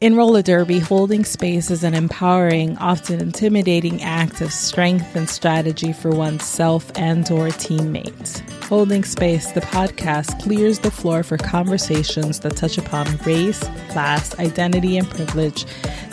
[0.00, 5.92] In roller derby, holding space is an empowering, often intimidating act of strength and strategy
[5.92, 8.40] for oneself and or teammates.
[8.68, 13.58] Holding Space, the podcast, clears the floor for conversations that touch upon race,
[13.88, 15.64] class, identity, and privilege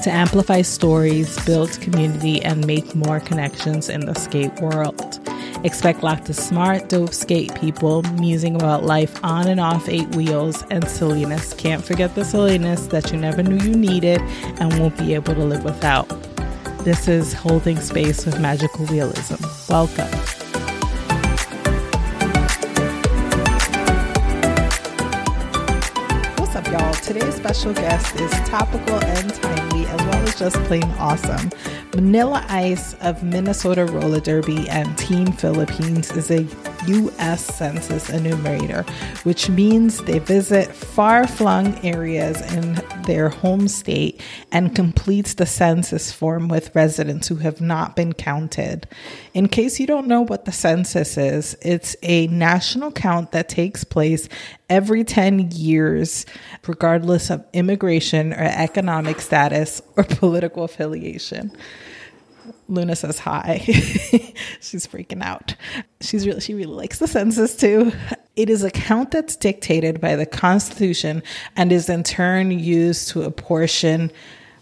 [0.02, 5.20] to amplify stories, build community, and make more connections in the skate world.
[5.66, 10.64] Expect lots of smart, dope skate people musing about life on and off eight wheels
[10.70, 11.56] and silliness.
[11.56, 14.22] Can't forget the silliness that you never knew you needed
[14.60, 16.08] and won't be able to live without.
[16.84, 19.44] This is Holding Space with Magical Realism.
[19.68, 20.06] Welcome.
[26.38, 26.94] What's up, y'all?
[26.94, 29.65] Today's special guest is topical and timely,
[29.96, 31.50] as well as just plain awesome.
[31.96, 36.44] Manila Ice of Minnesota Roller Derby and Team Philippines is a
[36.88, 37.44] U.S.
[37.56, 38.84] Census enumerator,
[39.24, 44.22] which means they visit far flung areas in their home state
[44.52, 48.88] and completes the census form with residents who have not been counted.
[49.34, 53.84] In case you don't know what the census is, it's a national count that takes
[53.84, 54.30] place
[54.70, 56.26] every 10 years,
[56.68, 61.56] regardless of immigration or economic status or political affiliation.
[62.68, 63.60] Luna says hi.
[64.60, 65.56] She's freaking out.
[66.02, 67.92] She's really she really likes the census too.
[68.36, 71.24] It is a count that's dictated by the Constitution
[71.56, 74.12] and is in turn used to apportion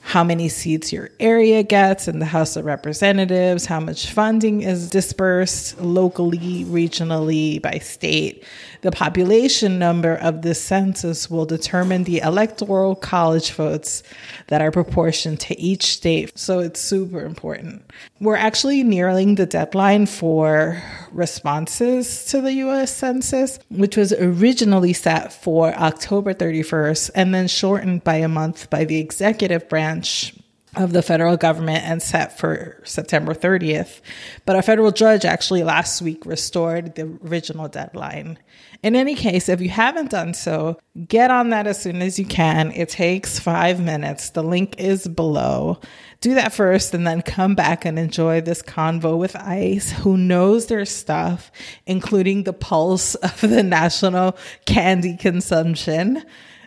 [0.06, 4.90] how many seats your area gets in the House of Representatives, how much funding is
[4.90, 8.44] dispersed locally, regionally, by state.
[8.84, 14.04] The population number of this census will determine the electoral college votes
[14.48, 16.38] that are proportioned to each state.
[16.38, 17.90] So it's super important.
[18.20, 25.32] We're actually nearing the deadline for responses to the US Census, which was originally set
[25.32, 30.34] for October 31st and then shortened by a month by the executive branch
[30.76, 34.02] of the federal government and set for September 30th.
[34.46, 38.40] But a federal judge actually last week restored the original deadline.
[38.82, 40.78] In any case, if you haven't done so,
[41.08, 42.72] get on that as soon as you can.
[42.72, 44.32] It takes five minutes.
[44.32, 45.80] The link is below.
[46.20, 50.68] Do that first and then come back and enjoy this convo with ICE, who knows
[50.68, 51.52] their stuff,
[51.86, 56.24] including the pulse of the national candy consumption.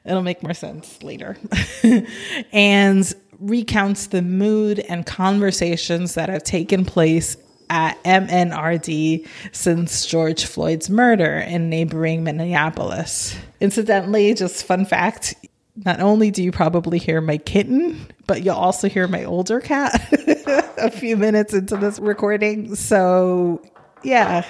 [0.06, 1.36] It'll make more sense later.
[2.52, 7.36] and recounts the mood and conversations that have taken place
[7.68, 13.36] at MNRD since George Floyd's murder in neighboring Minneapolis.
[13.60, 15.34] Incidentally, just fun fact
[15.84, 19.92] not only do you probably hear my kitten, but you'll also hear my older cat
[20.78, 22.74] a few minutes into this recording.
[22.74, 23.62] So,
[24.02, 24.46] yeah,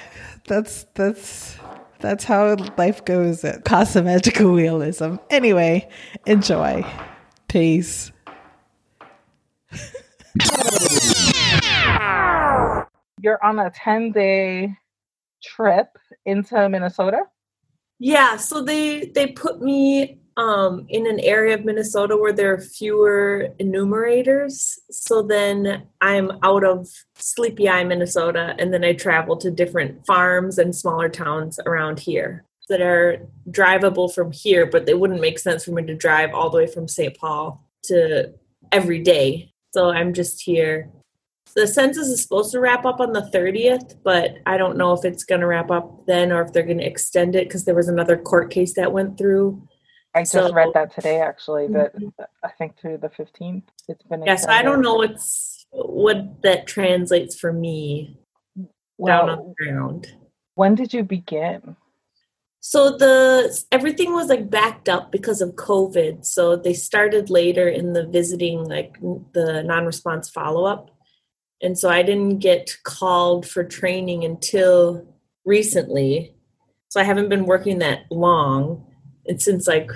[0.47, 1.56] that's that's
[1.98, 5.16] that's how life goes at Casa Magical Realism.
[5.30, 5.88] Anyway,
[6.26, 6.84] enjoy.
[7.48, 8.12] Peace.
[13.20, 14.76] You're on a 10 day
[15.42, 15.88] trip
[16.24, 17.20] into Minnesota?
[17.98, 22.60] Yeah, so they they put me um, in an area of Minnesota where there are
[22.60, 24.78] fewer enumerators.
[24.91, 30.58] So then I'm out of Sleepy Eye, Minnesota, and then I travel to different farms
[30.58, 35.64] and smaller towns around here that are drivable from here, but it wouldn't make sense
[35.64, 37.16] for me to drive all the way from St.
[37.16, 38.34] Paul to
[38.72, 39.53] every day.
[39.76, 40.91] So I'm just here.
[41.54, 45.04] The census is supposed to wrap up on the 30th, but I don't know if
[45.04, 47.75] it's going to wrap up then or if they're going to extend it because there
[47.75, 49.69] was another court case that went through
[50.15, 51.66] I just so, read that today, actually.
[51.66, 52.09] That mm-hmm.
[52.42, 54.25] I think through the fifteenth, it's been.
[54.25, 58.19] Yeah, so I don't know what's what that translates for me
[58.97, 60.15] well, down on the ground.
[60.54, 61.76] When did you begin?
[62.69, 66.27] So the everything was like backed up because of COVID.
[66.27, 68.99] So they started later in the visiting, like
[69.34, 70.91] the non-response follow-up,
[71.62, 75.06] and so I didn't get called for training until
[75.44, 76.34] recently.
[76.88, 78.84] So I haven't been working that long
[79.27, 79.93] and since like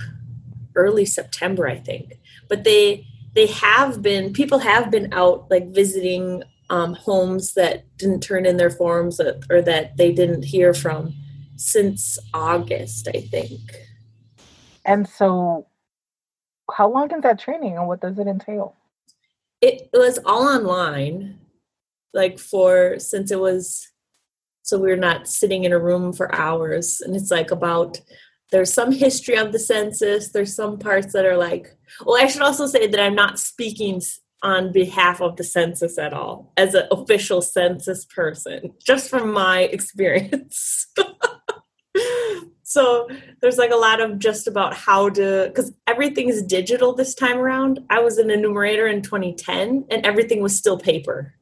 [0.77, 2.21] early September, I think.
[2.49, 3.05] But they
[3.35, 8.59] they have been people have been out like visiting um, homes that didn't turn in
[8.59, 9.21] their forms
[9.51, 11.17] or that they didn't hear from
[11.61, 13.61] since August, I think.
[14.85, 15.67] And so,
[16.73, 18.77] how long is that training, and what does it entail?
[19.61, 21.39] It was all online,
[22.15, 23.87] like for since it was
[24.63, 28.01] so we're not sitting in a room for hours, and it's like about
[28.51, 32.43] there's some history of the census there's some parts that are like well i should
[32.43, 34.03] also say that i'm not speaking
[34.43, 39.61] on behalf of the census at all as an official census person just from my
[39.73, 40.87] experience
[42.63, 43.09] so
[43.41, 47.39] there's like a lot of just about how to because everything is digital this time
[47.39, 47.81] around.
[47.91, 51.35] I was an enumerator in 2010 and everything was still paper.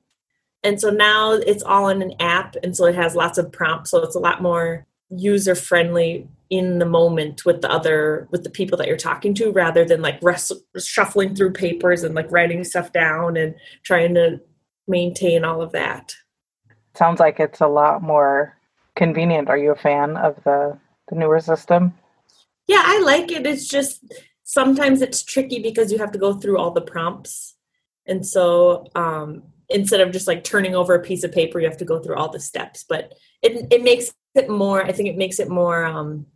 [0.64, 3.90] And so now it's all in an app and so it has lots of prompts
[3.90, 8.50] so it's a lot more user friendly in the moment with the other with the
[8.50, 12.64] people that you're talking to rather than like rest, shuffling through papers and like writing
[12.64, 14.40] stuff down and trying to
[14.86, 16.14] maintain all of that.
[16.94, 18.57] Sounds like it's a lot more
[18.98, 20.78] convenient are you a fan of the
[21.08, 21.94] the newer system
[22.66, 24.04] yeah i like it it's just
[24.42, 27.56] sometimes it's tricky because you have to go through all the prompts
[28.06, 31.76] and so um instead of just like turning over a piece of paper you have
[31.78, 35.16] to go through all the steps but it it makes it more i think it
[35.16, 36.26] makes it more um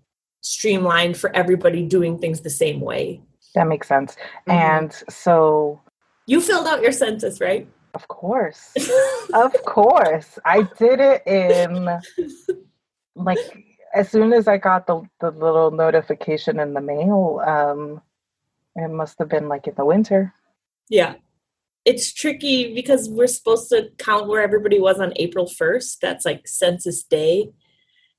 [0.43, 3.23] streamlined for everybody doing things the same way.
[3.55, 4.17] That makes sense.
[4.47, 4.51] Mm-hmm.
[4.51, 5.81] And so
[6.27, 7.67] you filled out your census, right?
[7.95, 8.73] Of course.
[9.35, 10.39] of course.
[10.45, 11.89] I did it in
[13.15, 13.39] like
[13.95, 18.03] as soon as I got the, the little notification in the mail, um
[18.75, 20.33] it must have been like in the winter.
[20.89, 21.15] Yeah.
[21.85, 25.99] It's tricky because we're supposed to count where everybody was on April 1st.
[26.01, 27.51] That's like census day.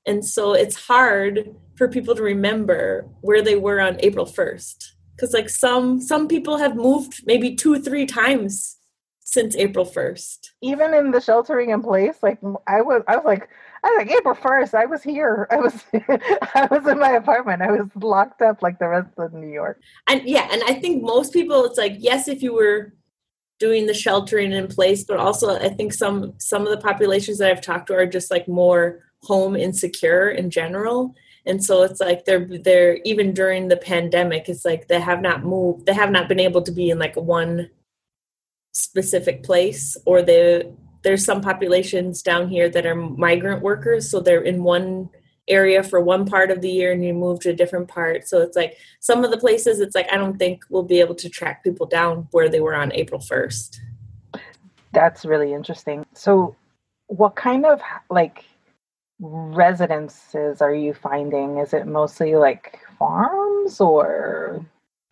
[0.06, 4.92] And so it's hard for people to remember where they were on April 1st.
[5.18, 8.78] Cause like some some people have moved maybe two three times
[9.24, 10.50] since April 1st.
[10.62, 13.48] Even in the sheltering in place, like I was I was like
[13.82, 15.48] I was like April 1st, I was here.
[15.50, 17.62] I was I was in my apartment.
[17.62, 19.80] I was locked up like the rest of New York.
[20.08, 22.94] And yeah, and I think most people it's like yes if you were
[23.58, 27.50] doing the sheltering in place, but also I think some some of the populations that
[27.50, 31.14] I've talked to are just like more home insecure in general
[31.46, 35.42] and so it's like they're they're even during the pandemic it's like they have not
[35.42, 37.70] moved they have not been able to be in like one
[38.74, 40.70] specific place or they
[41.02, 45.08] there's some populations down here that are migrant workers so they're in one
[45.48, 48.26] area for one part of the year and you move to a different part.
[48.26, 51.14] So it's like some of the places it's like i don't think we'll be able
[51.16, 53.80] to track people down where they were on april 1st
[54.94, 56.06] that's really interesting.
[56.14, 56.56] So
[57.08, 58.44] what kind of like
[59.20, 61.58] residences are you finding?
[61.58, 64.64] Is it mostly like farms or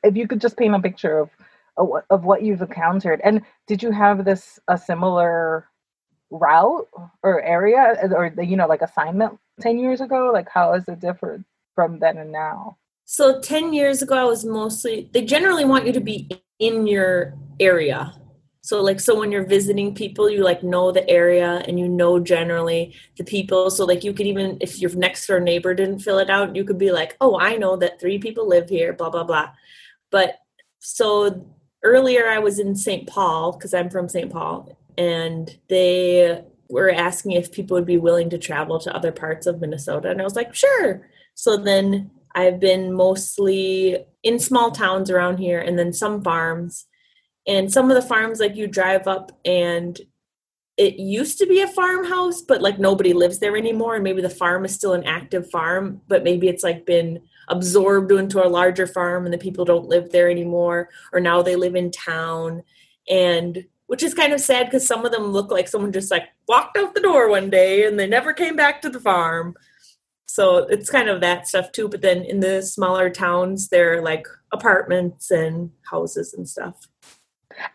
[0.03, 1.31] if you could just paint a picture of
[1.77, 5.69] of what you've encountered and did you have this a similar
[6.31, 6.87] route
[7.23, 11.01] or area uh, or you know like assignment 10 years ago like how is it
[11.01, 15.87] different from then and now so 10 years ago i was mostly they generally want
[15.87, 16.29] you to be
[16.59, 18.15] in your area
[18.65, 22.21] so like so when you're visiting people, you like know the area and you know
[22.21, 23.71] generally the people.
[23.71, 26.65] So like you could even if your next door neighbor didn't fill it out, you
[26.65, 29.51] could be like, "Oh, I know that three people live here, blah blah blah."
[30.13, 30.39] But
[30.79, 31.45] so
[31.83, 33.07] earlier I was in St.
[33.07, 34.31] Paul because I'm from St.
[34.31, 39.47] Paul and they were asking if people would be willing to travel to other parts
[39.47, 45.11] of Minnesota and I was like, "Sure." So then I've been mostly in small towns
[45.11, 46.87] around here and then some farms
[47.47, 50.01] and some of the farms like you drive up and
[50.77, 54.31] it used to be a farmhouse but like nobody lives there anymore and maybe the
[54.31, 57.21] farm is still an active farm but maybe it's like been
[57.53, 61.57] absorbed into a larger farm and the people don't live there anymore or now they
[61.57, 62.63] live in town
[63.09, 66.29] and which is kind of sad because some of them look like someone just like
[66.49, 69.55] walked out the door one day and they never came back to the farm
[70.27, 74.03] so it's kind of that stuff too but then in the smaller towns there are
[74.03, 76.89] like apartments and houses and stuff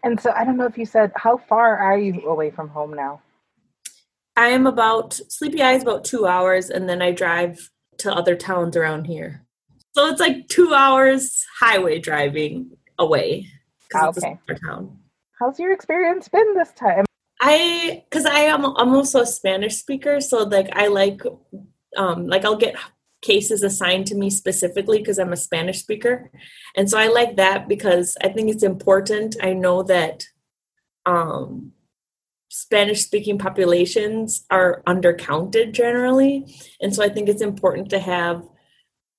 [0.03, 2.93] and so I don't know if you said how far are you away from home
[2.93, 3.21] now?
[4.35, 8.35] I am about Sleepy Eye is about two hours, and then I drive to other
[8.35, 9.46] towns around here.
[9.97, 13.47] So it's like two hours highway driving away.
[13.95, 14.37] Okay.
[14.63, 14.99] town.
[15.39, 17.03] How's your experience been this time?
[17.41, 21.23] I because I am I'm also a Spanish speaker, so like I like
[21.97, 22.75] um like I'll get
[23.23, 26.29] cases assigned to me specifically because I'm a Spanish speaker.
[26.75, 29.35] And so I like that because I think it's important.
[29.41, 30.27] I know that
[31.07, 31.71] um,
[32.49, 36.45] Spanish speaking populations are undercounted generally.
[36.79, 38.43] And so I think it's important to have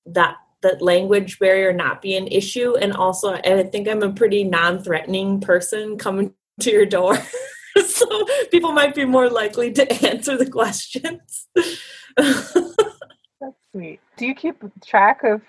[0.05, 4.43] that that language barrier not be an issue and also I think I'm a pretty
[4.43, 7.17] non-threatening person coming to your door.
[7.85, 11.47] so people might be more likely to answer the questions.
[12.17, 13.99] That's sweet.
[14.17, 15.41] Do you keep track of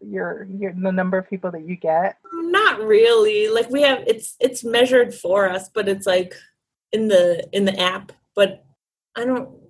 [0.00, 2.18] your your the number of people that you get?
[2.32, 3.48] Not really.
[3.48, 6.34] Like we have it's it's measured for us, but it's like
[6.92, 8.12] in the in the app.
[8.34, 8.64] But
[9.16, 9.61] I don't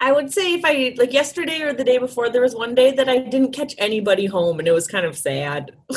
[0.00, 2.92] I would say if I like yesterday or the day before there was one day
[2.92, 5.72] that I didn't catch anybody home and it was kind of sad.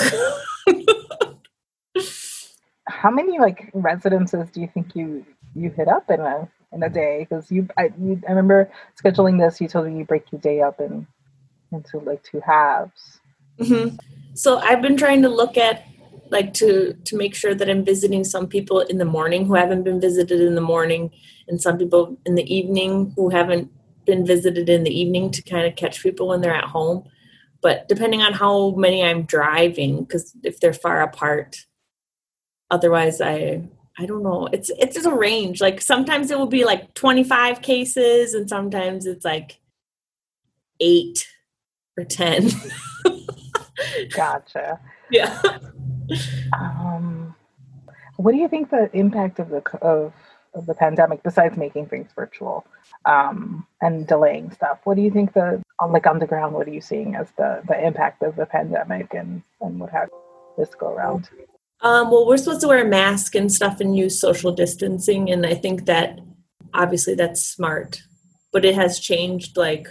[2.88, 6.90] How many like residences do you think you you hit up in a in a
[6.90, 7.28] day?
[7.30, 9.62] Because you I you, I remember scheduling this.
[9.62, 11.06] You told me you break your day up in
[11.72, 13.20] into like two halves.
[13.60, 13.98] Mm-hmm.
[14.34, 15.86] So I've been trying to look at
[16.32, 19.84] like to to make sure that I'm visiting some people in the morning who haven't
[19.84, 21.12] been visited in the morning,
[21.48, 23.70] and some people in the evening who haven't
[24.06, 27.04] been visited in the evening to kind of catch people when they're at home.
[27.62, 31.66] But depending on how many I'm driving, because if they're far apart,
[32.70, 33.64] otherwise I
[34.00, 34.48] I don't know.
[34.52, 35.62] It's it's a range.
[35.62, 39.60] Like sometimes it will be like 25 cases, and sometimes it's like
[40.80, 41.28] eight
[41.98, 42.50] or ten.
[44.16, 44.80] gotcha.
[45.12, 45.40] Yeah.
[46.54, 47.36] Um,
[48.18, 50.14] what do you think the impact of the of
[50.54, 52.66] of the pandemic, besides making things virtual
[53.06, 54.80] um, and delaying stuff?
[54.84, 56.54] What do you think the like on the ground?
[56.54, 60.10] What are you seeing as the the impact of the pandemic and and what have
[60.58, 61.30] this go around?
[61.82, 65.46] Um, well, we're supposed to wear a mask and stuff and use social distancing, and
[65.46, 66.20] I think that
[66.74, 68.02] obviously that's smart,
[68.54, 69.88] but it has changed like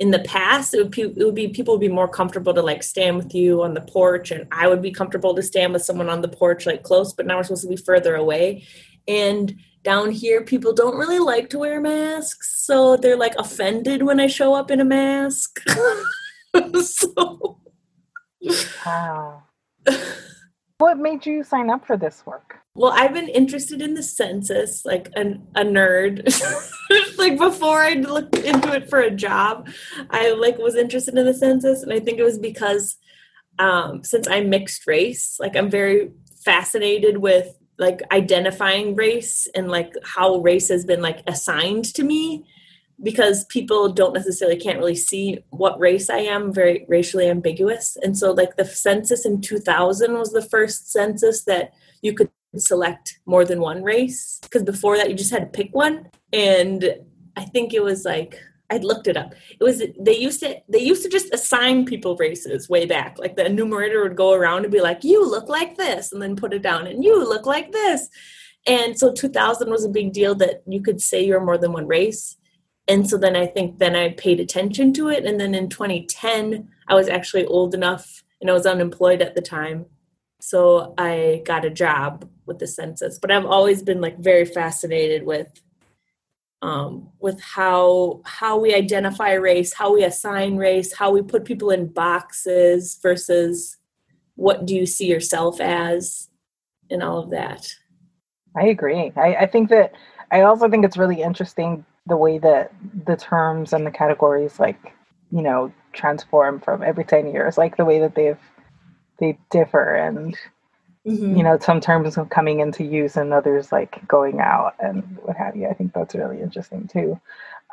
[0.00, 2.82] in the past it would, it would be people would be more comfortable to like
[2.82, 6.08] stand with you on the porch and i would be comfortable to stand with someone
[6.08, 8.66] on the porch like close but now we're supposed to be further away
[9.06, 14.20] and down here people don't really like to wear masks so they're like offended when
[14.20, 15.60] i show up in a mask.
[16.82, 17.60] So
[18.84, 19.44] wow.
[20.80, 22.56] What made you sign up for this work?
[22.74, 26.24] Well, I've been interested in the census, like an, a nerd.
[27.18, 29.68] like before I looked into it for a job,
[30.08, 32.96] I like was interested in the census, and I think it was because
[33.58, 36.12] um, since I'm mixed race, like I'm very
[36.46, 42.44] fascinated with like identifying race and like how race has been like assigned to me
[43.02, 47.96] because people don't necessarily can't really see what race I am, very racially ambiguous.
[48.02, 51.72] And so like the census in 2000 was the first census that
[52.02, 55.72] you could select more than one race because before that you just had to pick
[55.72, 56.96] one and
[57.36, 59.34] i think it was like i'd looked it up.
[59.50, 63.18] It was they used to they used to just assign people races way back.
[63.18, 66.36] Like the enumerator would go around and be like you look like this and then
[66.36, 68.08] put it down and you look like this.
[68.66, 71.86] And so 2000 was a big deal that you could say you're more than one
[71.86, 72.36] race.
[72.88, 75.24] And so then i think then i paid attention to it.
[75.24, 79.42] And then in 2010 i was actually old enough and i was unemployed at the
[79.42, 79.86] time.
[80.40, 83.18] So i got a job with the census.
[83.18, 85.48] But i've always been like very fascinated with
[86.62, 91.70] um, with how how we identify race how we assign race how we put people
[91.70, 93.78] in boxes versus
[94.36, 96.28] what do you see yourself as
[96.90, 97.74] and all of that.
[98.56, 99.12] I agree.
[99.16, 99.92] I, I think that
[100.30, 102.72] i also think it's really interesting the way that
[103.06, 104.94] the terms and the categories like
[105.30, 108.38] you know transform from every 10 years like the way that they've
[109.18, 110.36] they differ and
[111.06, 111.36] mm-hmm.
[111.36, 115.36] you know some terms are coming into use and others like going out and what
[115.36, 117.20] have you i think that's really interesting too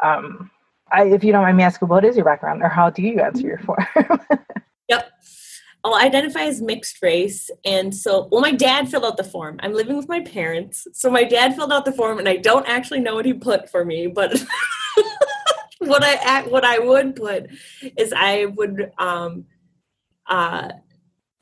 [0.03, 0.49] um
[0.89, 3.19] I, if you don't mind me asking what is your background or how do you
[3.19, 3.85] answer your form
[4.89, 5.11] yep
[5.83, 7.49] I'll identify as mixed race.
[7.63, 9.57] And so, well, my dad filled out the form.
[9.61, 10.85] I'm living with my parents.
[10.91, 13.69] So, my dad filled out the form, and I don't actually know what he put
[13.69, 14.37] for me, but
[15.79, 17.47] what I what I would put
[17.95, 19.45] is I would um
[20.27, 20.69] uh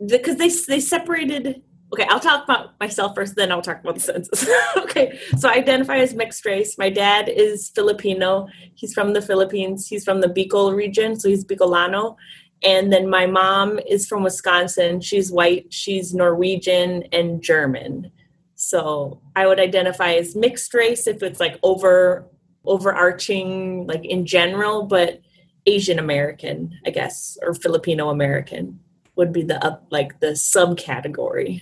[0.05, 1.63] because they they separated
[1.95, 4.47] okay i'll talk about myself first then i'll talk about the census.
[4.77, 6.77] Okay so i identify as mixed race.
[6.77, 8.47] My dad is filipino.
[8.75, 9.87] He's from the philippines.
[9.87, 12.17] He's from the bicol region so he's bicolano.
[12.63, 14.99] And then my mom is from wisconsin.
[14.99, 18.11] She's white she's norwegian and german.
[18.55, 22.27] So i would identify as mixed race if it's like over
[22.65, 25.21] overarching like in general but
[25.67, 28.79] asian american i guess or filipino american
[29.15, 31.61] would be the up like the subcategory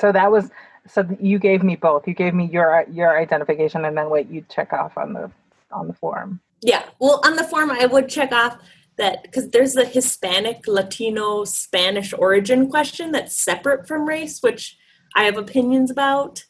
[0.00, 0.50] so that was
[0.86, 2.08] so you gave me both.
[2.08, 5.30] You gave me your your identification and then what you check off on the
[5.70, 6.40] on the form.
[6.62, 6.84] Yeah.
[6.98, 8.58] Well, on the form I would check off
[8.96, 14.76] that because there's the Hispanic, Latino, Spanish origin question that's separate from race, which
[15.14, 16.44] I have opinions about.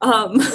[0.00, 0.52] Um, so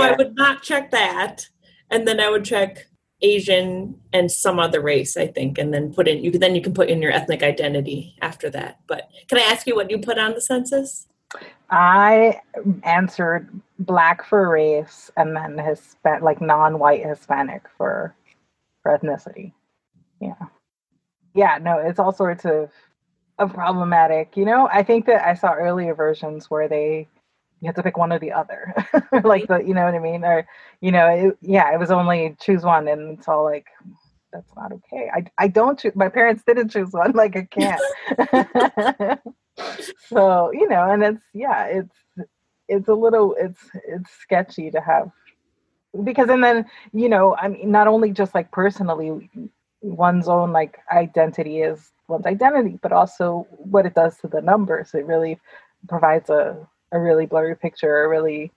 [0.00, 1.48] I would not check that,
[1.90, 2.86] and then I would check
[3.22, 6.32] Asian and some other race, I think, and then put in you.
[6.32, 8.80] Then you can put in your ethnic identity after that.
[8.86, 11.06] But can I ask you what you put on the census?
[11.70, 12.40] I
[12.82, 13.48] answered
[13.78, 18.14] black for race, and then Hispanic, like non-white Hispanic for
[18.82, 19.52] for ethnicity.
[20.20, 20.34] Yeah,
[21.34, 21.58] yeah.
[21.62, 22.70] No, it's all sorts of
[23.38, 24.36] of problematic.
[24.36, 27.08] You know, I think that I saw earlier versions where they
[27.62, 28.74] you have to pick one or the other.
[29.12, 29.26] Mm-hmm.
[29.26, 30.24] Like the you know what i mean?
[30.24, 30.46] Or
[30.80, 33.66] you know it, yeah it was only choose one and it's all like
[34.32, 35.10] that's not okay.
[35.14, 39.20] I i don't choose my parents didn't choose one like i can't.
[40.08, 41.94] So you know and it's yeah it's
[42.68, 45.10] it's a little it's it's sketchy to have
[46.04, 46.64] because and then
[46.94, 49.30] you know i mean not only just like personally
[49.82, 54.94] one's own like identity is one's identity but also what it does to the numbers.
[54.94, 55.38] It really
[55.88, 56.56] provides a,
[56.92, 58.52] a really blurry picture a really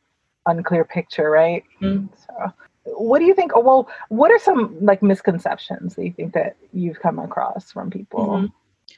[0.46, 2.06] unclear picture right mm-hmm.
[2.16, 2.54] so
[2.86, 6.56] what do you think oh, well what are some like misconceptions that you think that
[6.72, 8.46] you've come across from people mm-hmm.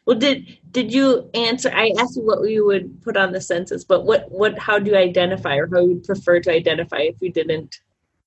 [0.05, 3.83] well did did you answer i asked you what you would put on the census
[3.83, 7.15] but what what how do you identify or how you would prefer to identify if
[7.21, 7.79] you didn't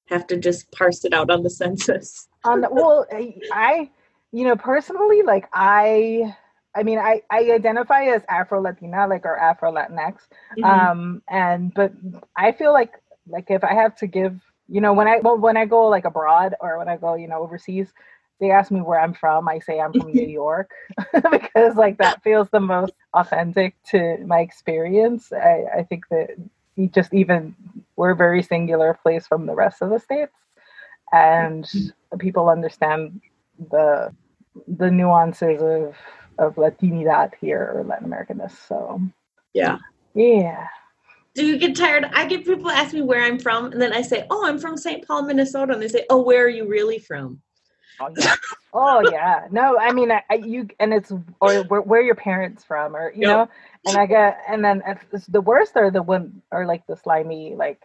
[0.07, 3.07] have to just parse it out on the census um well
[3.53, 3.91] i
[4.33, 6.35] you know personally like i
[6.75, 10.19] I mean, I, I identify as Afro Latina, like or Afro Latinx,
[10.57, 10.65] mm-hmm.
[10.65, 11.93] um, and but
[12.37, 12.93] I feel like
[13.27, 16.05] like if I have to give you know when i well, when i go like
[16.05, 17.93] abroad or when i go you know overseas
[18.39, 19.49] they ask me where i'm from.
[19.49, 20.71] I say i'm from new york
[21.31, 25.31] because like that feels the most authentic to my experience.
[25.33, 26.31] I, I think that
[26.91, 27.55] just even
[27.97, 30.33] we're a very singular place from the rest of the states.
[31.13, 32.19] And mm-hmm.
[32.19, 33.21] people understand
[33.71, 34.15] the
[34.67, 35.95] the nuances of
[36.41, 39.01] of latinidad here or latin americanness so
[39.55, 39.79] yeah
[40.15, 40.67] yeah
[41.35, 42.05] do you get tired?
[42.13, 44.77] I get people ask me where I'm from, and then I say, "Oh, I'm from
[44.77, 45.07] St.
[45.07, 47.41] Paul, Minnesota," and they say, "Oh, where are you really from?"
[48.01, 48.35] Oh yeah,
[48.73, 49.47] oh, yeah.
[49.51, 53.13] no, I mean, I, I, you and it's or where, where your parents from, or
[53.13, 53.29] you yep.
[53.29, 53.49] know,
[53.87, 54.83] and I get, and then
[55.29, 57.81] the worst are the one are like the slimy like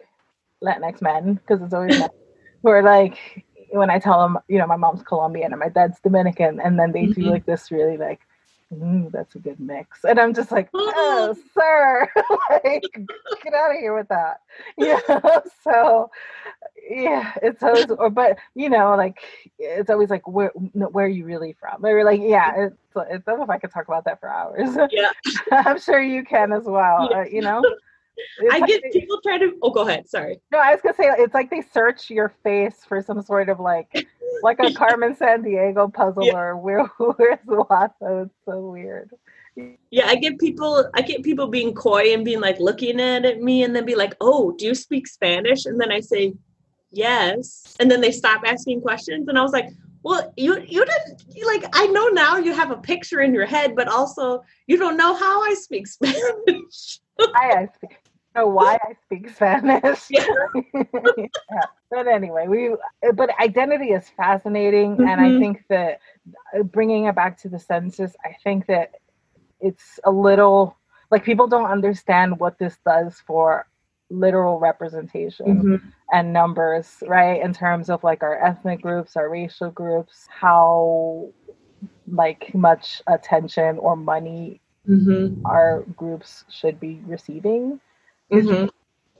[0.64, 2.02] Latinx men because it's always
[2.64, 6.00] who are like when I tell them, you know, my mom's Colombian and my dad's
[6.00, 7.22] Dominican, and then they mm-hmm.
[7.22, 8.22] do like this really like
[8.84, 10.04] Ooh, that's a good mix.
[10.04, 12.10] And I'm just like, oh, sir,
[12.50, 12.84] like,
[13.44, 14.42] get out of here with that.
[14.78, 15.40] Yeah.
[15.64, 16.10] so,
[16.90, 19.20] yeah, it's always, or, but you know, like,
[19.60, 21.82] it's always like, where, where are you really from?
[21.82, 24.20] They were like, yeah, it's, it's, I don't know if I could talk about that
[24.20, 24.78] for hours.
[24.92, 25.12] Yeah.
[25.52, 27.20] I'm sure you can as well, yeah.
[27.20, 27.64] uh, you know?
[28.52, 29.58] I get they, people try to.
[29.62, 30.10] Oh, go ahead.
[30.10, 30.40] Sorry.
[30.52, 33.60] No, I was gonna say it's like they search your face for some sort of
[33.60, 34.08] like,
[34.44, 36.38] like a Carmen Sandiego puzzle yeah.
[36.38, 38.24] or where where's Lasso?
[38.24, 39.12] It's so weird.
[39.90, 40.90] Yeah, I get people.
[40.94, 44.16] I get people being coy and being like looking at me, and then be like,
[44.20, 46.34] "Oh, do you speak Spanish?" And then I say,
[46.92, 49.70] "Yes," and then they stop asking questions, and I was like,
[50.06, 53.76] well you you didn't like i know now you have a picture in your head
[53.76, 57.98] but also you don't know how i speak spanish I speak
[58.36, 60.06] know why I speak Spanish.
[60.10, 60.26] Yeah.
[61.18, 61.28] yeah.
[61.90, 62.76] But anyway, we
[63.14, 65.08] but identity is fascinating, mm-hmm.
[65.08, 65.40] and I mm-hmm.
[65.40, 66.00] think that
[66.58, 68.96] uh, bringing it back to the census, I think that
[69.60, 70.76] it's a little
[71.12, 73.68] like people don't understand what this does for
[74.10, 75.88] literal representation mm-hmm.
[76.12, 77.42] and numbers, right?
[77.42, 81.30] In terms of like our ethnic groups, our racial groups, how
[82.08, 85.46] like much attention or money mm-hmm.
[85.46, 87.80] our groups should be receiving
[88.32, 88.68] Mm-hmm.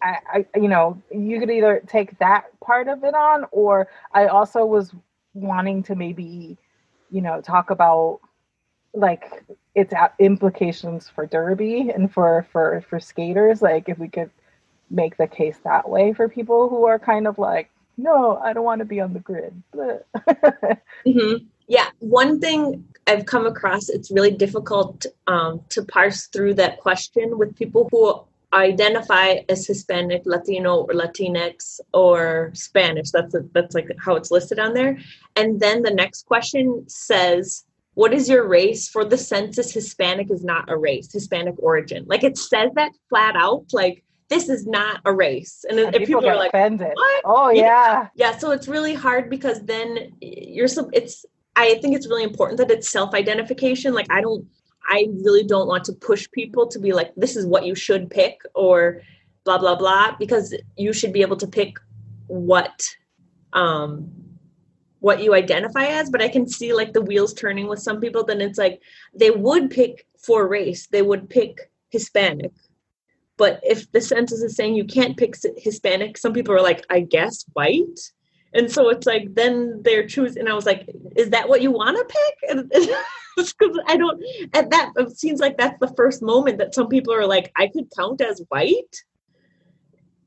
[0.02, 4.28] I, I, you know, you could either take that part of it on, or I
[4.28, 4.94] also was
[5.34, 6.58] wanting to maybe,
[7.10, 8.20] you know, talk about
[8.94, 13.62] like its implications for derby and for for for skaters.
[13.62, 14.32] Like if we could
[14.90, 18.64] make the case that way for people who are kind of like, no, I don't
[18.64, 19.62] want to be on the grid.
[19.76, 21.46] mm-hmm.
[21.68, 27.38] Yeah, one thing I've come across, it's really difficult um, to parse through that question
[27.38, 33.12] with people who identify as Hispanic, Latino, or Latinx, or Spanish.
[33.12, 34.98] That's a, that's like how it's listed on there.
[35.36, 40.44] And then the next question says, "What is your race?" For the census, Hispanic is
[40.44, 41.12] not a race.
[41.12, 44.02] Hispanic origin, like it says that flat out, like.
[44.28, 46.94] This is not a race, and, and people, people are like, offended.
[46.96, 47.22] What?
[47.26, 47.62] "Oh yeah.
[47.62, 50.90] yeah, yeah." So it's really hard because then you're so.
[50.94, 53.94] It's I think it's really important that it's self-identification.
[53.94, 54.48] Like I don't
[54.88, 58.10] I really don't want to push people to be like, this is what you should
[58.10, 59.02] pick or
[59.44, 61.78] blah, blah, blah, because you should be able to pick
[62.28, 62.84] what
[63.54, 64.12] um
[65.00, 66.10] what you identify as.
[66.10, 68.82] But i can see like the wheels turning with some people then it's like
[69.14, 70.88] they would pick for race.
[70.88, 72.52] They would pick hispanic.
[73.38, 77.00] But if the census is saying you can't pick hispanic some people are like i
[77.00, 78.00] guess white?
[78.54, 81.72] And so it's like then they're choosing and i was like is that what you
[81.72, 82.90] want to pick
[83.60, 84.22] because i don't
[84.54, 87.68] at that it seems like that's the first moment that some people are like i
[87.68, 89.04] could count as white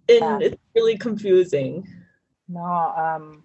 [0.09, 0.39] and yeah.
[0.41, 1.87] it's really confusing
[2.49, 3.43] no um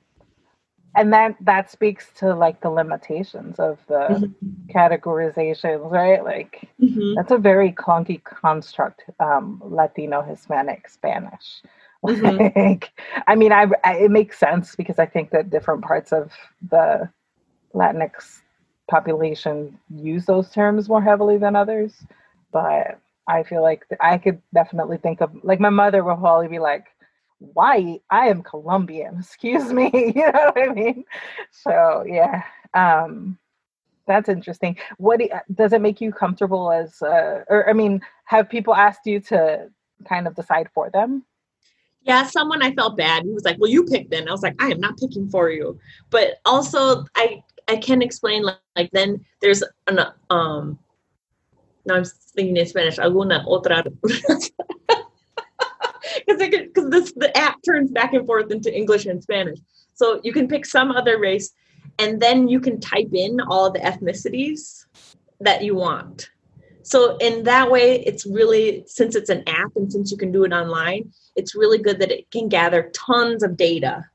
[0.95, 4.71] and that that speaks to like the limitations of the mm-hmm.
[4.71, 7.15] categorizations right like mm-hmm.
[7.15, 11.61] that's a very clunky construct um latino hispanic spanish
[12.03, 12.59] Mm-hmm.
[12.59, 12.91] Like,
[13.27, 16.33] I mean, I, I, it makes sense because I think that different parts of
[16.69, 17.09] the
[17.73, 18.41] Latinx
[18.89, 21.93] population use those terms more heavily than others.
[22.51, 26.59] But I feel like I could definitely think of like my mother will probably be
[26.59, 26.87] like,
[27.39, 28.01] white.
[28.09, 29.17] I am Colombian.
[29.19, 29.91] Excuse me.
[30.15, 31.05] you know what I mean?
[31.51, 32.43] So yeah,
[32.73, 33.37] um,
[34.07, 34.77] that's interesting.
[34.97, 37.01] What do, does it make you comfortable as?
[37.01, 39.69] Uh, or I mean, have people asked you to
[40.07, 41.23] kind of decide for them?
[42.01, 43.23] Yeah, someone I felt bad.
[43.23, 45.49] He was like, "Well, you pick then." I was like, "I am not picking for
[45.49, 49.99] you." But also, I I can explain like, like then there's an
[50.29, 50.79] um.
[51.85, 52.97] Now I'm thinking in Spanish.
[52.97, 53.83] Alguna otra.
[56.27, 59.59] Because this the app turns back and forth into English and Spanish.
[59.93, 61.51] So you can pick some other race,
[61.99, 64.85] and then you can type in all the ethnicities
[65.39, 66.29] that you want.
[66.83, 70.43] So in that way, it's really since it's an app and since you can do
[70.43, 74.05] it online, it's really good that it can gather tons of data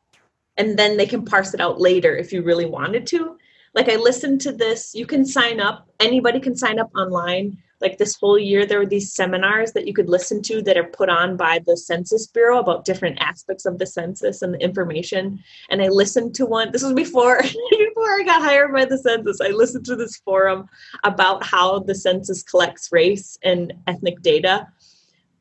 [0.59, 3.39] and then they can parse it out later if you really wanted to.
[3.75, 7.59] Like I listened to this, you can sign up, anybody can sign up online.
[7.81, 10.91] Like this whole year there were these seminars that you could listen to that are
[10.91, 15.39] put on by the census bureau about different aspects of the census and the information.
[15.71, 17.41] And i listened to one this was before
[17.71, 19.41] before i got hired by the census.
[19.41, 20.69] I listened to this forum
[21.05, 24.67] about how the census collects race and ethnic data.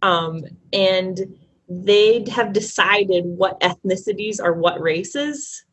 [0.04, 1.38] Um, and
[1.70, 5.66] they have decided what ethnicities are what races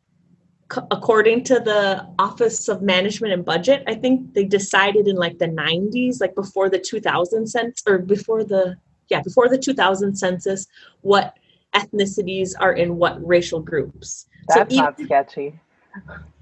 [0.90, 5.48] according to the Office of Management and Budget, I think they decided in like the
[5.48, 8.76] 90s, like before the 2000 census, or before the
[9.08, 10.66] yeah before the 2000 census,
[11.02, 11.36] what
[11.74, 14.26] ethnicities are in what racial groups.
[14.48, 15.58] That's so even, not sketchy.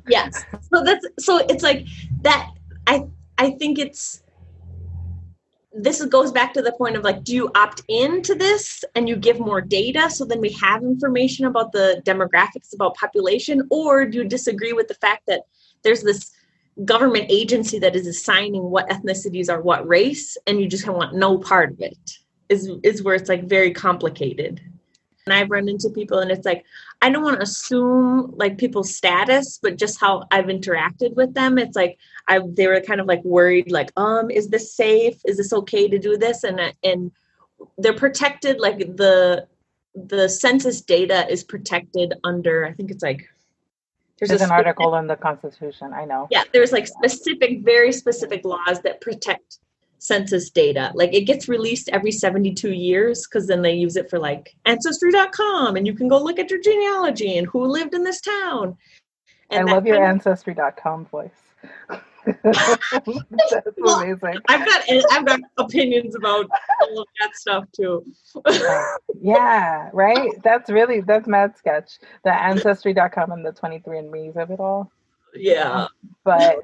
[0.08, 0.44] Yes.
[0.72, 1.86] So that's so it's like
[2.22, 2.50] that.
[2.86, 3.06] I
[3.38, 4.21] I think it's
[5.74, 9.16] this goes back to the point of like do you opt into this and you
[9.16, 13.66] give more data so then we have information about the demographics about population?
[13.70, 15.42] Or do you disagree with the fact that
[15.82, 16.30] there's this
[16.84, 21.14] government agency that is assigning what ethnicities are what race and you just kinda want
[21.14, 21.98] no part of it?
[22.48, 24.60] Is is where it's like very complicated
[25.26, 26.64] and I've run into people and it's like,
[27.00, 31.58] I don't want to assume like people's status, but just how I've interacted with them.
[31.58, 35.16] It's like I they were kind of like worried, like, um, is this safe?
[35.24, 36.44] Is this okay to do this?
[36.44, 37.12] And and
[37.78, 39.46] they're protected, like the
[39.94, 43.28] the census data is protected under, I think it's like
[44.18, 45.92] there's, there's an article in the Constitution.
[45.92, 46.28] I know.
[46.30, 49.58] Yeah, there's like specific, very specific laws that protect
[50.02, 50.90] census data.
[50.94, 55.76] Like it gets released every 72 years because then they use it for like ancestry.com
[55.76, 58.76] and you can go look at your genealogy and who lived in this town.
[59.50, 61.30] And I love your ancestry.com voice.
[62.24, 62.78] That's
[63.78, 64.40] well, amazing.
[64.48, 66.48] I've got I've got opinions about
[66.80, 68.04] all of that stuff too.
[69.20, 70.30] yeah, right.
[70.42, 71.98] That's really that's mad sketch.
[72.24, 74.90] The ancestry.com and the 23andMe's of it all.
[75.34, 75.88] Yeah.
[76.24, 76.60] But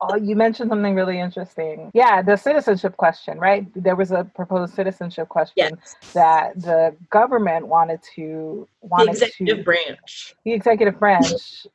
[0.00, 1.90] oh, you mentioned something really interesting.
[1.94, 3.66] Yeah, the citizenship question, right?
[3.74, 5.96] There was a proposed citizenship question yes.
[6.14, 10.34] that the government wanted to wanted the executive to, branch.
[10.44, 11.66] The executive branch,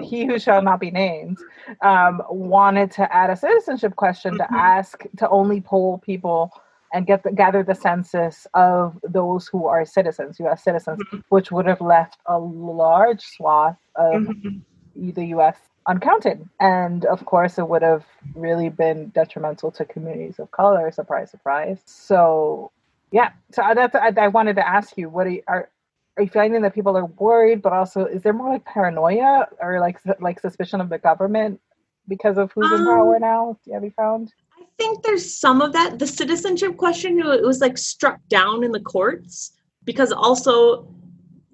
[0.00, 1.38] he who shall not be named,
[1.82, 4.54] um, wanted to add a citizenship question mm-hmm.
[4.54, 6.50] to ask to only poll people
[6.94, 10.64] and get the, gather the census of those who are citizens, U.S.
[10.64, 11.18] citizens, mm-hmm.
[11.28, 15.10] which would have left a large swath of mm-hmm.
[15.10, 16.48] the U.S uncounted.
[16.60, 20.92] And of course, it would have really been detrimental to communities of color.
[20.92, 21.80] Surprise, surprise.
[21.86, 22.70] So,
[23.10, 23.30] yeah.
[23.52, 25.68] So that's I, I wanted to ask you: What are you, are
[26.16, 29.80] are you finding that people are worried, but also is there more like paranoia or
[29.80, 31.60] like like suspicion of the government
[32.08, 33.58] because of who's um, in power now?
[33.72, 34.32] Have you found?
[34.60, 35.98] I think there's some of that.
[35.98, 39.52] The citizenship question it was like struck down in the courts
[39.84, 40.92] because also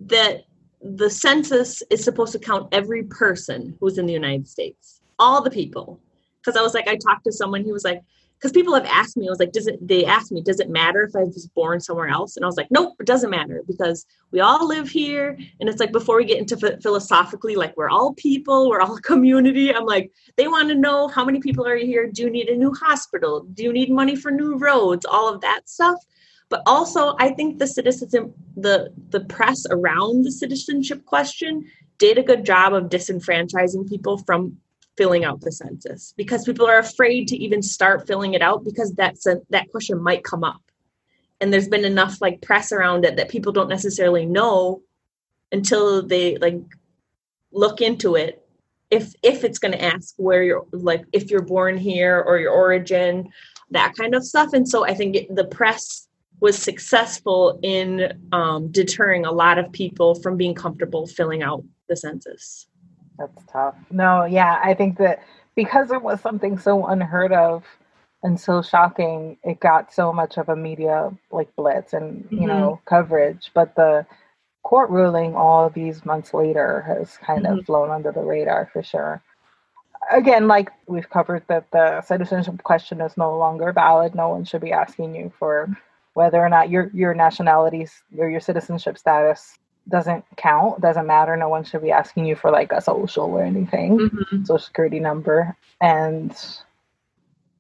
[0.07, 0.45] that
[0.85, 5.51] the census is supposed to count every person who's in the United States, all the
[5.51, 5.99] people.
[6.41, 8.03] Because I was like, I talked to someone, he was like,
[8.39, 10.69] because people have asked me, I was like, does it, they asked me, does it
[10.69, 12.37] matter if I was born somewhere else?
[12.37, 15.39] And I was like, nope, it doesn't matter because we all live here.
[15.61, 19.75] And it's like, before we get into philosophically, like, we're all people, we're all community.
[19.75, 22.07] I'm like, they want to know how many people are here?
[22.07, 23.47] Do you need a new hospital?
[23.55, 25.07] Do you need money for new roads?
[25.07, 25.97] All of that stuff.
[26.55, 32.23] But also, I think the citizenship, the the press around the citizenship question did a
[32.23, 34.59] good job of disenfranchising people from
[34.97, 38.93] filling out the census because people are afraid to even start filling it out because
[38.93, 40.63] that's a, that question might come up.
[41.41, 44.81] And there's been enough like press around it that people don't necessarily know
[45.51, 46.63] until they like
[47.51, 48.47] look into it
[48.93, 52.53] if if it's going to ask where you're like if you're born here or your
[52.53, 53.29] origin
[53.73, 54.53] that kind of stuff.
[54.53, 56.07] And so i think it, the press
[56.41, 61.97] was successful in um, deterring a lot of people from being comfortable filling out the
[61.97, 62.67] census.
[63.19, 63.77] That's tough.
[63.91, 65.23] No, yeah, I think that
[65.55, 67.65] because it was something so unheard of
[68.23, 72.47] and so shocking, it got so much of a media like blitz and you mm-hmm.
[72.49, 73.51] know coverage.
[73.55, 74.07] But the
[74.65, 77.59] court ruling all these months later has kind Mhm.
[77.59, 79.23] of flown under the radar for sure.
[80.11, 84.15] Again, like we've covered that the citizenship question is no longer valid.
[84.15, 85.77] No one should be asking you for
[86.15, 91.37] whether or not your your nationalities or your citizenship status doesn't count, doesn't matter.
[91.37, 94.47] No one should be asking you for like a social or anything Mhm.
[94.47, 96.35] social security number and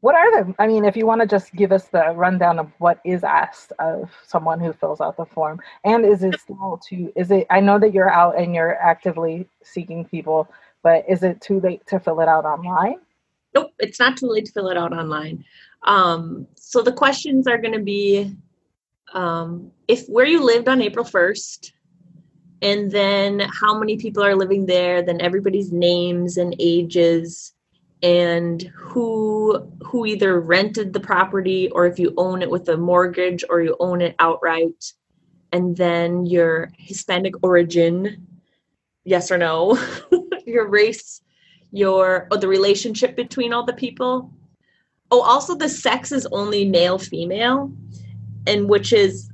[0.01, 2.71] what are them i mean if you want to just give us the rundown of
[2.79, 7.11] what is asked of someone who fills out the form and is it still to
[7.17, 10.47] is it i know that you're out and you're actively seeking people
[10.83, 12.97] but is it too late to fill it out online
[13.55, 15.45] Nope, it's not too late to fill it out online.
[15.85, 18.35] Um, so the questions are going to be
[19.15, 21.73] um, if where you lived on April 1st,
[22.63, 27.53] and then how many people are living there, then everybody's names and ages,
[28.03, 33.45] and who who either rented the property or if you own it with a mortgage
[33.49, 34.93] or you own it outright,
[35.53, 38.27] and then your Hispanic origin,
[39.05, 39.79] yes or no,
[40.47, 41.23] your race
[41.75, 44.33] your or the relationship between all the people.
[45.11, 47.73] Oh, also the sex is only male female,
[48.47, 49.31] and which is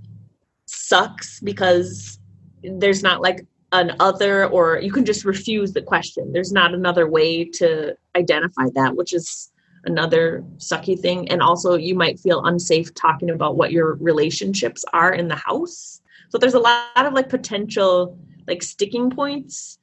[0.66, 2.18] sucks because
[2.62, 6.32] there's not like an other or you can just refuse the question.
[6.32, 9.50] There's not another way to identify that, which is
[9.84, 11.28] another sucky thing.
[11.30, 16.02] And also you might feel unsafe talking about what your relationships are in the house.
[16.28, 19.78] So there's a lot of like potential like sticking points.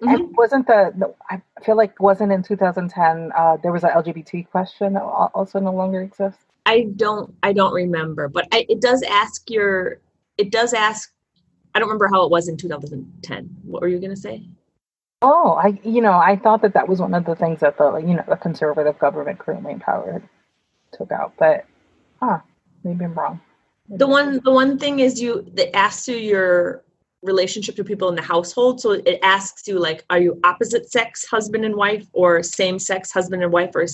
[0.00, 0.14] Mhm.
[0.14, 4.48] and wasn't the, the i feel like wasn't in 2010 uh, there was an lgbt
[4.48, 9.02] question that also no longer exists I don't I don't remember, but I, it does
[9.02, 10.00] ask your
[10.38, 11.12] it does ask
[11.74, 13.56] I don't remember how it was in 2010.
[13.64, 14.44] What were you going to say?
[15.22, 17.96] Oh, I you know I thought that that was one of the things that the
[17.96, 20.28] you know the conservative government currently empowered
[20.92, 21.64] took out, but
[22.20, 22.38] huh,
[22.84, 23.40] maybe I'm wrong.
[23.88, 26.82] The one the one thing is you it asks you your
[27.22, 28.80] relationship to people in the household.
[28.80, 33.12] So it asks you like are you opposite sex husband and wife or same sex
[33.12, 33.86] husband and wife or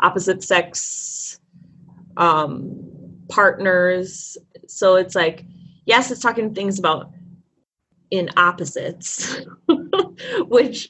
[0.00, 1.39] opposite sex
[2.20, 2.80] um
[3.28, 4.36] partners.
[4.68, 5.44] So it's like
[5.86, 7.10] yes, it's talking things about
[8.10, 9.40] in opposites,
[10.48, 10.88] which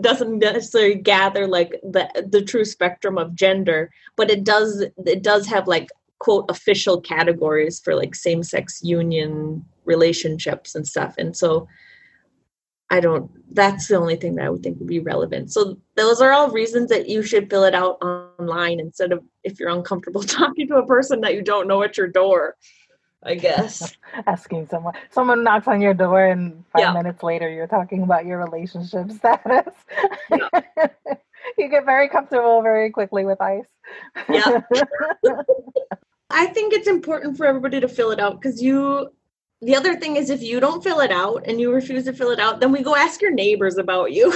[0.00, 5.46] doesn't necessarily gather like the the true spectrum of gender, but it does it does
[5.46, 11.14] have like quote official categories for like same sex union relationships and stuff.
[11.18, 11.66] And so
[12.92, 15.50] I don't that's the only thing that I would think would be relevant.
[15.52, 19.58] So those are all reasons that you should fill it out online instead of if
[19.58, 22.56] you're uncomfortable talking to a person that you don't know at your door.
[23.24, 23.96] I guess.
[24.26, 26.92] Asking someone, someone knocks on your door, and five Yeah.
[26.92, 29.74] minutes later, you're talking about your relationship status.
[31.56, 33.68] you get very comfortable very quickly with ice.
[34.28, 34.60] Yeah.
[36.30, 39.12] I think it's important for everybody to fill it out because you.
[39.62, 42.30] The other thing is, if you don't fill it out and you refuse to fill
[42.30, 44.34] it out, then we go ask your neighbors about you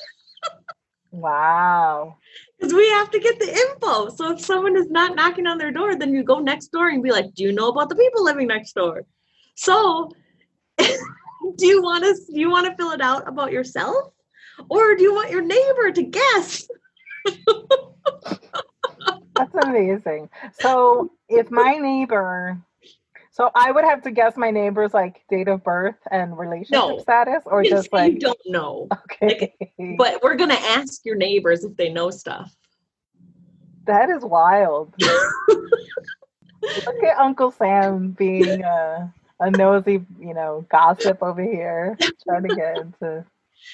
[1.10, 2.16] wow.
[2.58, 4.08] because we have to get the info.
[4.08, 7.02] So if someone is not knocking on their door, then you go next door and
[7.02, 9.04] be like, "Do you know about the people living next door?"
[9.54, 10.10] So,
[10.78, 14.14] do you want to do you want to fill it out about yourself,
[14.70, 16.66] or do you want your neighbor to guess?
[19.36, 20.30] That's amazing.
[20.58, 22.62] So if my neighbor,
[23.40, 26.98] so I would have to guess my neighbor's like date of birth and relationship No.
[26.98, 29.54] status, or You just like you don't know, okay.
[29.96, 32.54] but we're gonna ask your neighbors if they know stuff.
[33.86, 34.94] that is wild.
[36.62, 41.96] Look at Uncle Sam being a, a nosy, you know, gossip over here,
[42.28, 43.24] trying to get into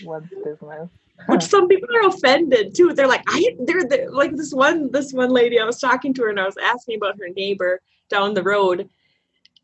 [0.04, 0.88] one's business.
[1.26, 2.92] which some people are offended too.
[2.92, 5.58] They're like, I, they're, they're like this one, this one lady.
[5.58, 8.88] I was talking to her and I was asking about her neighbor down the road,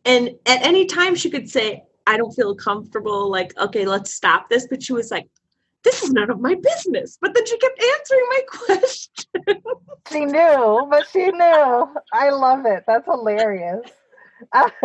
[0.04, 4.48] and at any time she could say, "I don't feel comfortable." Like, okay, let's stop
[4.48, 4.66] this.
[4.68, 5.28] But she was like,
[5.84, 9.62] "This is none of my business." But then she kept answering my question.
[10.10, 11.94] She knew, but she knew.
[12.12, 12.84] I love it.
[12.86, 13.90] That's hilarious.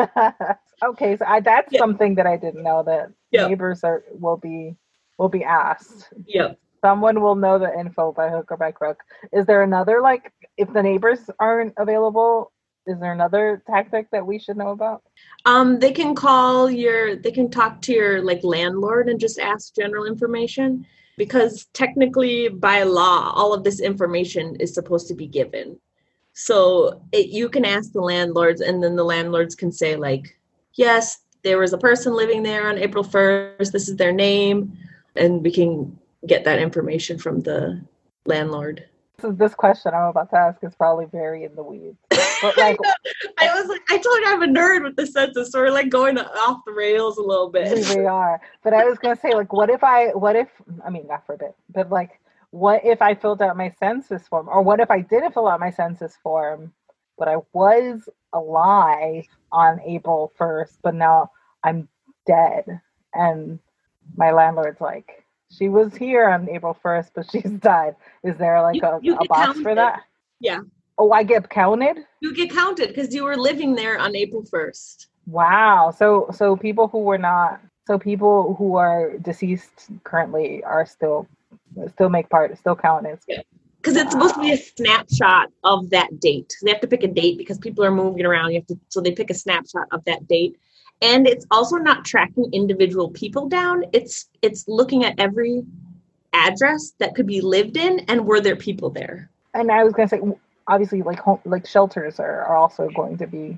[0.86, 1.80] okay, so I, that's Yeah.
[1.80, 3.48] something that I didn't know that Yeah.
[3.48, 4.76] neighbors are will be
[5.18, 6.14] will be asked.
[6.28, 6.60] yep.
[6.82, 9.02] Someone will know the info by hook or by crook.
[9.34, 12.52] Is there another like if the neighbors aren't available?
[12.88, 15.04] Is there another tactic that we should know about?
[15.46, 19.76] Um, they can call your, they can talk to your like landlord and just ask
[19.76, 20.86] general information
[21.18, 25.80] because technically by law, all of this information is supposed to be given.
[26.34, 30.38] So it, you can ask the landlords, and then the landlords can say like,
[30.76, 33.74] yes, there was a person living there on April first.
[33.74, 34.78] This is their name,
[35.16, 35.98] and we can
[36.28, 37.82] get that information from the
[38.26, 38.86] landlord.
[39.18, 41.98] This, is, this question I'm about to ask is probably very in the weeds.
[42.42, 42.78] But like,
[43.40, 45.90] I was like, I told you I'm a nerd with the census, so we're like
[45.90, 47.72] going off the rails a little we bit.
[47.90, 48.40] really are.
[48.64, 50.50] But I was gonna say, like, what if I, what if,
[50.86, 52.20] I mean, not for a bit, but like,
[52.52, 55.60] what if I filled out my census form, or what if I didn't fill out
[55.60, 56.72] my census form,
[57.18, 61.32] but I was alive on April first, but now
[61.64, 61.88] I'm
[62.28, 62.66] dead,
[63.14, 63.60] and
[64.16, 67.96] my landlord's like, she was here on April first, but she's died.
[68.24, 69.78] Is there like You- a, you a box for counted.
[69.78, 70.02] that?
[70.40, 70.60] Yeah.
[70.98, 72.06] Oh, I get counted.
[72.22, 75.08] You get counted because you were living there on April 1st.
[75.28, 75.94] Wow.
[75.96, 81.28] So so people who were not so people who are deceased currently are still
[81.94, 83.20] still make part still count as
[83.78, 86.54] Because it's supposed to be a snapshot of that date.
[86.64, 88.52] They have to pick a date because people are moving around.
[88.52, 90.58] You have to, so they pick a snapshot of that date.
[91.02, 93.84] And it's also not tracking individual people down.
[93.94, 95.64] It's it's looking at every
[96.34, 99.30] address that could be lived in and were there people there.
[99.54, 100.22] and I was gonna say
[100.68, 103.58] obviously like home like shelters are, are also going to be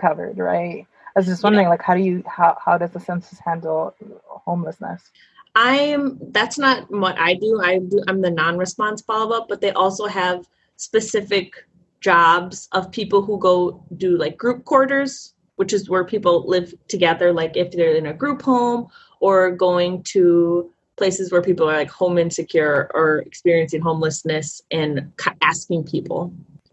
[0.00, 0.86] covered, right?
[1.16, 3.94] I was just wondering like how do you how how does the census handle
[4.26, 5.10] homelessness?
[5.54, 7.60] I'm that's not what I do.
[7.62, 10.46] I do I'm the non-response follow-up, but they also have
[10.76, 11.54] specific
[12.00, 17.32] jobs of people who go do like group quarters, which is where people live together,
[17.32, 18.88] like if they're in a group home
[19.20, 25.10] or going to places where people are like home insecure or experiencing homelessness and
[25.42, 26.32] asking people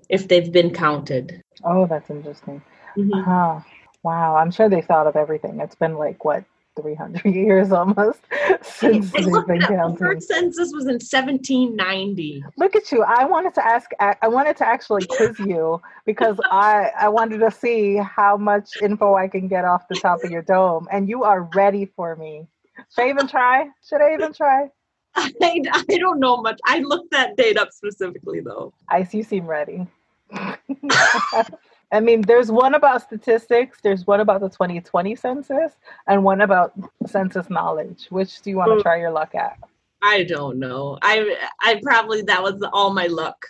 [0.10, 1.42] if they've been counted.
[1.64, 2.62] Oh, that's interesting.
[2.98, 3.24] Mhm.
[3.24, 3.60] Huh.
[4.04, 5.60] Wow, I'm sure they thought of everything.
[5.60, 6.46] It's been like what
[6.80, 8.20] 300 years almost
[8.62, 9.94] since I they've been up.
[9.94, 12.44] The first census was in 1790.
[12.58, 13.04] Look at you.
[13.04, 17.52] I wanted to ask I wanted to actually quiz you because I I wanted to
[17.52, 21.24] see how much info I can get off the top of your dome and you
[21.24, 22.48] are ready for me.
[22.94, 23.70] Should I even try?
[23.88, 24.70] Should I even try?
[25.16, 26.60] I, I don't know much.
[26.66, 28.72] I looked that date up specifically though.
[28.90, 29.88] Ice, you seem ready.
[31.92, 35.74] I mean, there's one about statistics, there's one about the 2020 census,
[36.08, 36.74] and one about
[37.06, 38.08] census knowledge.
[38.10, 39.58] Which do you want to try your luck at?
[40.04, 41.00] I don't know.
[41.02, 43.46] I I probably that was all my luck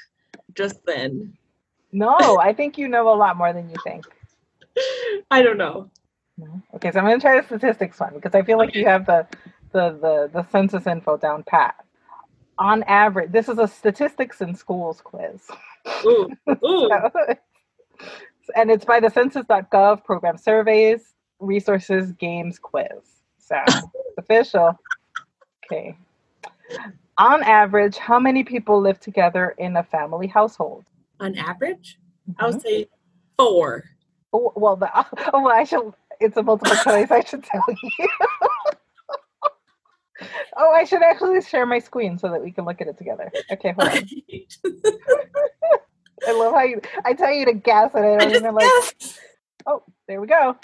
[0.54, 1.36] just then.
[1.92, 4.06] No, I think you know a lot more than you think.
[5.32, 5.90] I don't know.
[6.38, 6.62] No?
[6.76, 9.06] Okay, so I'm going to try the statistics one because I feel like you have
[9.06, 9.26] the,
[9.72, 11.76] the, the, the census info down pat.
[12.60, 15.48] On average, this is a statistics in schools quiz.
[16.06, 16.30] Ooh,
[16.66, 16.90] ooh.
[18.56, 22.88] and it's by the census.gov program surveys, resources, games, quiz.
[23.40, 23.58] So
[24.18, 24.80] official.
[25.66, 25.98] Okay.
[27.18, 30.86] On average, how many people live together in a family household?
[31.20, 32.00] On average,
[32.40, 32.54] I Mhm.
[32.54, 32.88] would say
[33.38, 33.84] four.
[34.34, 35.06] Oh, well, the, oh,
[35.44, 35.94] well, I should.
[36.20, 37.12] It's a multiple choice.
[37.12, 38.08] I should tell you.
[40.58, 43.34] Oh, I should actually share my screen so that we can look at it together.
[43.52, 44.10] Okay, hold on.
[46.28, 46.82] I love how you.
[47.06, 48.76] I tell you to guess, and I I don't just even like.
[49.02, 49.20] guessed.
[49.68, 50.58] Oh, there we go.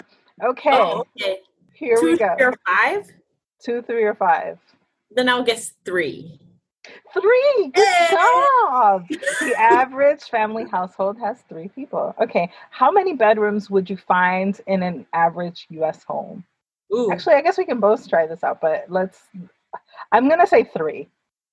[0.44, 1.40] Okay, Oh, okay.
[1.72, 2.36] here Two, we go.
[2.38, 3.04] three, or five.
[3.64, 4.58] Two, three, or five.
[5.10, 6.40] Then I'll guess three.
[7.14, 7.72] Three.
[7.74, 8.46] Good Yay!
[8.70, 9.06] job.
[9.40, 12.14] The average family household has three people.
[12.20, 16.04] Okay, how many bedrooms would you find in an average U.S.
[16.04, 16.44] home?
[16.92, 19.20] Ooh, Actually, I guess we can both try this out, but let's.
[20.12, 21.08] I'm gonna say three.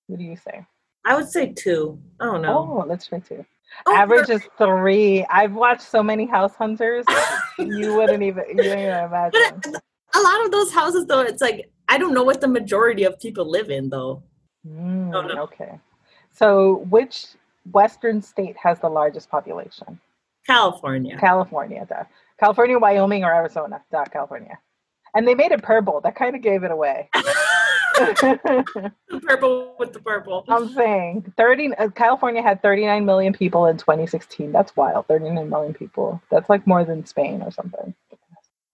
[0.07, 0.65] What do you say?
[1.05, 1.99] I would say two.
[2.19, 2.57] I don't know.
[2.81, 3.45] Oh, let's try two.
[3.85, 5.25] Oh, Average is three.
[5.29, 7.05] I've watched so many House Hunters.
[7.59, 8.43] you wouldn't even.
[8.49, 9.41] You wouldn't even imagine.
[9.63, 9.81] But
[10.13, 13.19] a lot of those houses, though, it's like I don't know what the majority of
[13.19, 14.23] people live in, though.
[14.67, 15.41] Mm, Oh, no.
[15.43, 15.79] Okay.
[16.33, 17.27] So, which
[17.71, 19.99] Western state has the largest population?
[20.45, 21.17] California.
[21.17, 22.03] California, duh.
[22.39, 24.57] California, Wyoming, or Arizona, duh, California.
[25.13, 26.01] And they made it purple.
[26.01, 27.09] That kind of gave it away.
[29.21, 30.45] purple with the purple.
[30.47, 34.51] I'm saying 30 uh, California had 39 million people in 2016.
[34.51, 35.07] That's wild.
[35.07, 36.21] 39 million people.
[36.31, 37.93] That's like more than Spain or something.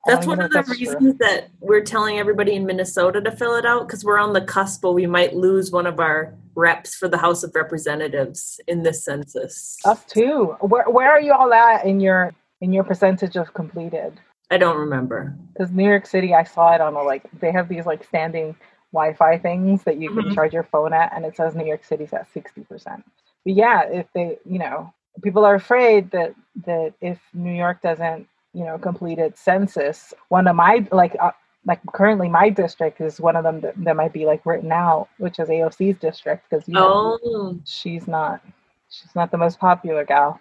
[0.06, 0.78] That's one of the that's true.
[0.78, 4.42] reasons that we're telling everybody in Minnesota to fill it out because we're on the
[4.42, 8.84] cusp where we might lose one of our reps for the House of Representatives in
[8.84, 9.78] this census.
[9.84, 10.56] Us too.
[10.62, 14.18] Where where are you all at in your in your percentage of completed?
[14.52, 15.36] I don't remember.
[15.54, 18.56] Because New York City, I saw it on a like they have these like standing
[18.94, 20.34] Wi-Fi things that you can Mhm.
[20.34, 23.04] charge your phone at, and it says New York City's at sixty percent.
[23.46, 24.94] But yeah, if they, you know,
[25.24, 30.48] people are afraid that that if New York doesn't, you know, complete its census, one
[30.48, 31.32] of my like uh,
[31.66, 35.10] like currently my district is one of them that, that might be like written out,
[35.18, 38.42] which is AOC's district because you know Oh, she's not
[38.90, 40.40] she's not the most popular gal,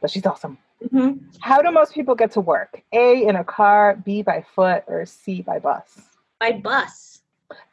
[0.00, 0.58] but she's awesome.
[0.82, 1.20] Mhm.
[1.40, 2.82] How do most people get to work?
[2.92, 6.00] A in a car, B by foot, or C by bus?
[6.38, 7.20] by bus.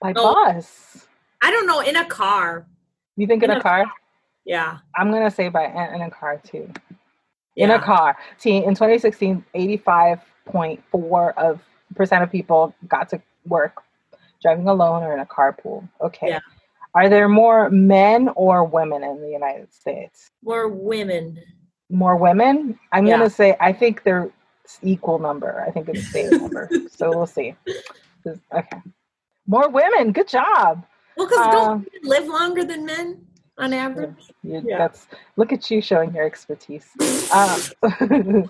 [0.02, 0.34] By Oh.
[0.34, 1.08] bus.
[1.42, 1.80] I don't know.
[1.80, 2.66] In a car.
[3.16, 3.86] You think in In a a car?
[4.46, 4.80] Yeah.
[4.96, 6.70] I'm gonna say by in in a car too.
[7.56, 8.16] in a car.
[8.38, 11.62] See, in 2016, 85.4 of
[11.96, 13.82] percent of people got to work
[14.42, 15.88] driving alone or in a carpool.
[16.02, 16.30] Okay.
[16.30, 16.40] Yeah.
[16.94, 20.32] Are there more men or women in the United States?
[20.44, 21.40] More women.
[21.90, 22.80] More women?
[22.92, 23.18] I'm Yeah.
[23.18, 24.30] gonna say I think they're
[24.82, 25.64] equal number.
[25.68, 26.70] I think it's the same number.
[26.90, 27.56] So we'll see.
[28.28, 28.82] Okay.
[29.48, 30.12] More women.
[30.12, 30.86] Good job.
[31.16, 33.26] Well, because Um, don't women live longer than men
[33.58, 34.32] on average?
[34.44, 34.78] You, Yeah.
[34.78, 35.08] That's
[35.38, 36.88] look at you showing your expertise.
[37.32, 37.62] Um,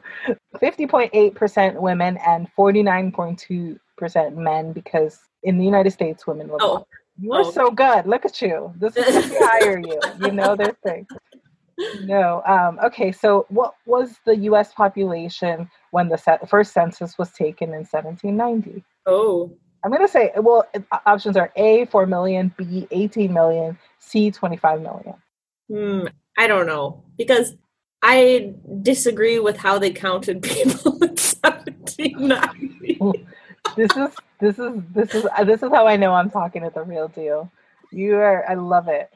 [0.59, 5.65] Fifty point eight percent women and forty nine point two percent men because in the
[5.65, 6.69] United States women live Oh.
[6.73, 6.85] longer.
[7.19, 7.51] You are Oh.
[7.51, 8.07] so good.
[8.07, 8.73] Look at you.
[8.77, 10.01] This is why we hire you.
[10.19, 11.07] You know their thing.
[12.01, 12.41] No.
[12.45, 13.11] Um, okay.
[13.11, 14.73] So, what was the U.S.
[14.73, 18.84] population when the se- first census was taken in 1790?
[19.05, 19.51] Oh.
[19.84, 20.65] I'm going to say, well,
[21.05, 25.13] options are A, 4 million, B, 18 million, C, 25 million.
[25.69, 26.07] Hmm.
[26.38, 27.03] I don't know.
[27.17, 27.55] Because
[28.01, 32.99] I disagree with how they counted people in 1790.
[33.75, 34.09] this is
[34.39, 37.51] this is this is this is how I know I'm talking to the real deal.
[37.91, 39.09] You are I love it.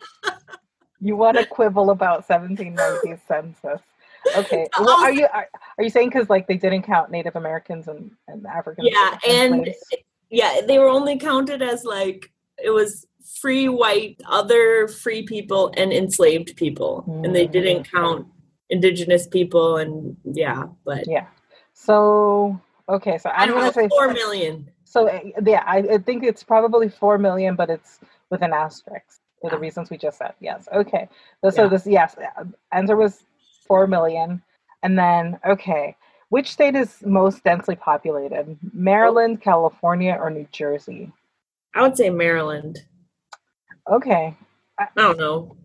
[1.01, 3.81] You want to quibble about 1790 census.
[4.35, 4.67] Okay.
[4.79, 5.47] Well, are you are,
[5.77, 8.87] are you saying because like they didn't count Native Americans and, and Africans?
[8.91, 10.03] Yeah, and slaves?
[10.29, 12.31] yeah, they were only counted as like
[12.63, 13.07] it was
[13.41, 18.27] free white, other free people, and enslaved people, and they didn't count
[18.69, 19.77] indigenous people.
[19.77, 21.27] And yeah, but yeah.
[21.73, 24.69] So okay, so I I'm don't gonna say four million.
[24.83, 27.99] So uh, yeah, I, I think it's probably four million, but it's
[28.29, 30.33] with an asterisk for the reasons we just said.
[30.39, 30.67] Yes.
[30.73, 31.09] Okay.
[31.49, 31.67] So, Yeah.
[31.69, 32.15] this yes,
[32.71, 33.23] answer was
[33.67, 34.41] four million,
[34.83, 35.95] and then okay,
[36.29, 38.57] which state is most densely populated?
[38.73, 41.11] Maryland, California, or New Jersey?
[41.75, 42.79] I would say Maryland.
[43.91, 44.37] Okay.
[44.79, 45.57] I don't know.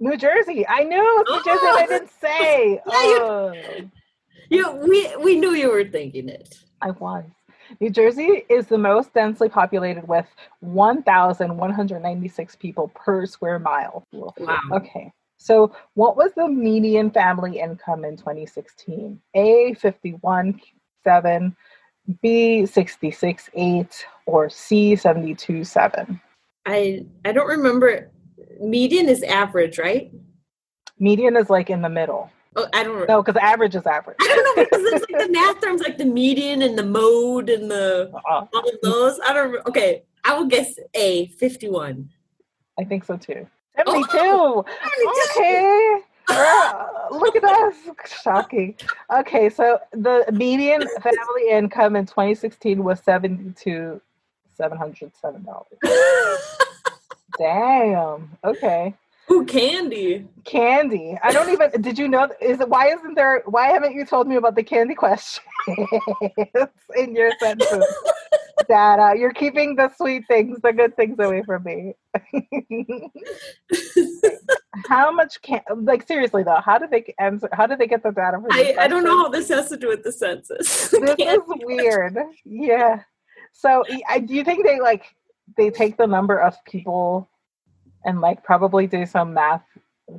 [0.00, 0.66] New Jersey.
[0.68, 1.68] I knew New Jersey.
[1.68, 1.86] I Oh!
[1.88, 2.80] didn't say.
[2.86, 3.90] Yeah, you- oh,
[4.50, 6.54] You we we knew you were thinking it.
[6.82, 7.24] I was.
[7.80, 10.26] New Jersey is the most densely populated with
[10.60, 14.06] 1,196 people per square mile.
[14.12, 14.60] Wow.
[14.72, 15.12] Okay.
[15.38, 19.20] So, what was the median family income in 2016?
[19.34, 20.60] A 51
[21.02, 21.56] 7,
[22.22, 26.20] B 66 8, or C 72 7?
[26.66, 28.10] I I don't remember.
[28.60, 30.12] Median is average, right?
[31.00, 32.30] Median is like in the middle.
[32.56, 32.98] Oh, I don't.
[32.98, 33.04] Know.
[33.06, 34.16] No, because average is average.
[34.20, 37.48] I don't know because there's like the math terms like the median and the mode
[37.48, 39.18] and the Uh, all of those.
[39.24, 39.66] I don't.
[39.66, 42.10] Okay, I will guess A fifty one.
[42.78, 43.46] I think so too.
[43.76, 44.06] 72.
[44.18, 44.64] Oh,
[45.36, 45.98] Okay.
[46.28, 47.74] Uh, look at us.
[48.22, 48.74] Shocking.
[49.14, 54.00] Okay, so the median family income in 2016 was 72
[54.58, 55.64] $707.
[57.38, 58.30] Damn.
[58.44, 58.94] Okay.
[59.30, 60.26] Ooh, candy.
[60.44, 61.16] Candy.
[61.22, 64.26] I don't even did you know is it why isn't there why haven't you told
[64.26, 65.44] me about the candy question
[66.96, 67.86] in your sentence?
[68.68, 69.02] Data.
[69.02, 71.94] Uh, you're keeping the sweet things, the good things away from me.
[74.88, 78.10] how much can like seriously though, how did they answer how did they get the
[78.10, 80.92] data for I, I don't know how this has to do with the census.
[81.00, 82.18] This is weird.
[82.44, 83.02] Yeah.
[83.52, 85.14] So I do you think they like
[85.56, 87.28] they take the number of people
[88.04, 89.62] and like probably do some math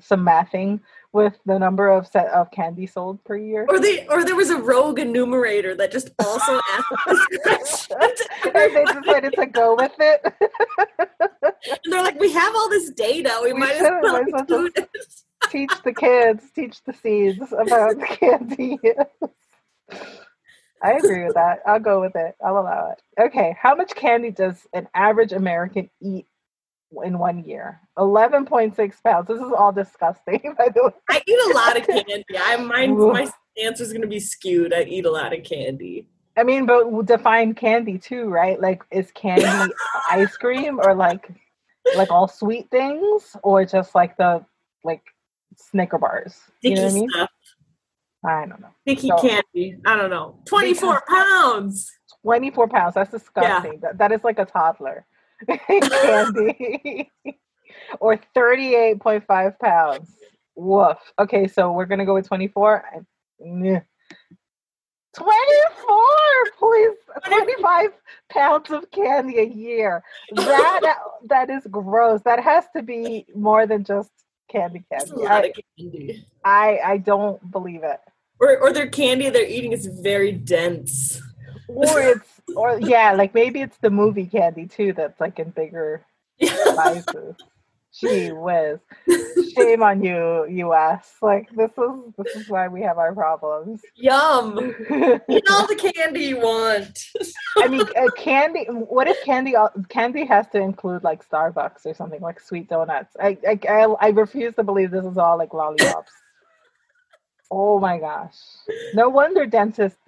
[0.02, 0.80] some mathing
[1.12, 3.66] with the number of set of candy sold per year?
[3.70, 7.98] Or they, or there was a rogue enumerator that just also asked this question.
[8.00, 10.22] to and they decided to go with it.
[11.42, 13.40] And they're like, we have all this data.
[13.44, 14.90] We, We might as well might as well include it.
[15.50, 18.80] teach the kids, teach the seeds about candy.
[20.82, 21.60] I agree with that.
[21.66, 22.36] I'll go with it.
[22.44, 23.02] I'll allow it.
[23.22, 26.26] Okay, how much candy does an average American eat
[27.06, 27.80] in one year?
[27.98, 29.28] 11.6 pounds.
[29.28, 30.92] This is all disgusting, by the way.
[31.10, 32.26] I eat a lot of candy.
[32.38, 33.12] I Ooh.
[33.12, 33.32] my
[33.62, 34.74] answer is going to be skewed.
[34.74, 36.08] I eat a lot of candy.
[36.36, 38.60] I mean, but define candy too, right?
[38.60, 39.46] Like, is candy
[40.10, 41.30] ice cream or like,
[41.96, 44.44] like all sweet things, or just like the
[44.84, 45.02] like
[45.56, 46.40] Snicker bars?
[46.62, 47.10] You Sticky know what I mean?
[47.10, 47.30] stuff.
[48.26, 48.70] I don't know.
[48.82, 49.78] Sticky So- candy.
[49.86, 50.40] I don't know.
[50.46, 51.92] 24 pounds.
[52.24, 52.96] 24 pounds.
[52.96, 53.80] That's disgusting.
[53.82, 55.06] That, that is like a toddler.
[55.70, 57.12] Candy.
[58.00, 60.10] or 38.5 pounds.
[60.56, 60.98] Woof.
[61.20, 62.86] Okay, so we're going to go with 24.
[62.94, 63.06] and-
[63.40, 63.80] meh.
[65.16, 65.96] 24,
[66.58, 66.98] please.
[67.26, 67.90] 25
[68.30, 70.04] pounds of candy a year.
[70.36, 70.96] That
[71.30, 72.22] that is gross.
[72.24, 74.10] That has to be more than just
[74.50, 75.12] candy candy.
[75.12, 76.26] lot I, of candy.
[76.44, 78.00] I I don't believe it.
[78.40, 81.22] Or, or their candy they're eating is very dense.
[81.76, 86.06] Or it's or yeah, like maybe it's the movie candy too that's like in bigger
[86.42, 87.36] sizes.
[88.00, 88.80] Gee whiz.
[89.56, 91.18] Shame on you, US.
[91.22, 93.82] Like this is this is why we have our problems.
[93.96, 94.58] Yum.
[95.30, 96.98] Eat all the candy you want.
[97.58, 98.66] I mean, uh, candy.
[98.66, 99.54] What if candy?
[99.90, 103.16] Candy has to include like Starbucks or something like sweet donuts.
[103.20, 106.12] I I I, I refuse to believe this is all like lollipops.
[107.52, 108.36] Oh my gosh!
[108.94, 110.00] No wonder dentists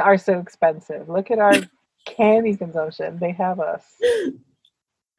[0.00, 1.08] are so expensive.
[1.08, 1.54] Look at our
[2.06, 3.18] candy consumption.
[3.18, 3.84] They have us.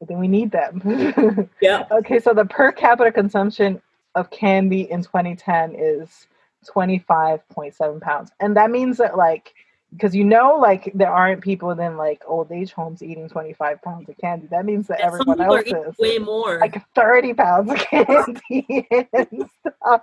[0.00, 1.50] But then we need them.
[1.60, 1.84] Yeah.
[1.90, 3.82] okay, so the per capita consumption
[4.14, 6.26] of candy in 2010 is
[6.66, 8.30] 25.7 pounds.
[8.40, 9.54] And that means that, like,
[9.92, 14.08] because you know, like, there aren't people in like old age homes eating 25 pounds
[14.08, 14.46] of candy.
[14.50, 16.58] That means that Some everyone else is way more.
[16.60, 20.02] like 30 pounds of candy and stuff.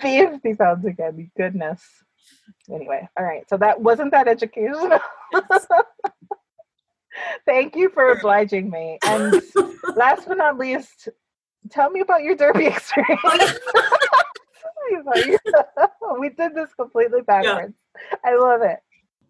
[0.00, 1.30] 50 pounds of candy.
[1.36, 1.82] Goodness.
[2.72, 3.48] Anyway, all right.
[3.48, 4.98] So that wasn't that educational.
[7.46, 8.98] Thank you for obliging me.
[9.06, 9.34] And
[9.96, 11.08] last but not least,
[11.70, 13.20] tell me about your derby experience.
[13.22, 15.38] Tell me about your-
[16.18, 17.74] we did this completely backwards.
[18.24, 18.78] I love it.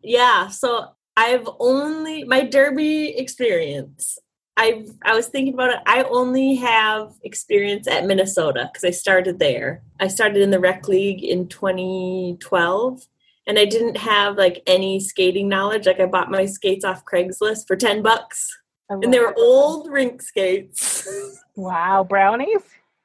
[0.03, 0.49] yeah.
[0.49, 4.19] So I've only my derby experience.
[4.57, 5.79] I I was thinking about it.
[5.87, 9.83] I only have experience at Minnesota because I started there.
[9.99, 13.07] I started in the rec league in 2012,
[13.47, 15.87] and I didn't have like any skating knowledge.
[15.87, 18.47] Like I bought my skates off Craigslist for 10 bucks,
[18.91, 21.09] and they were old rink skates.
[21.55, 22.63] Wow, brownies?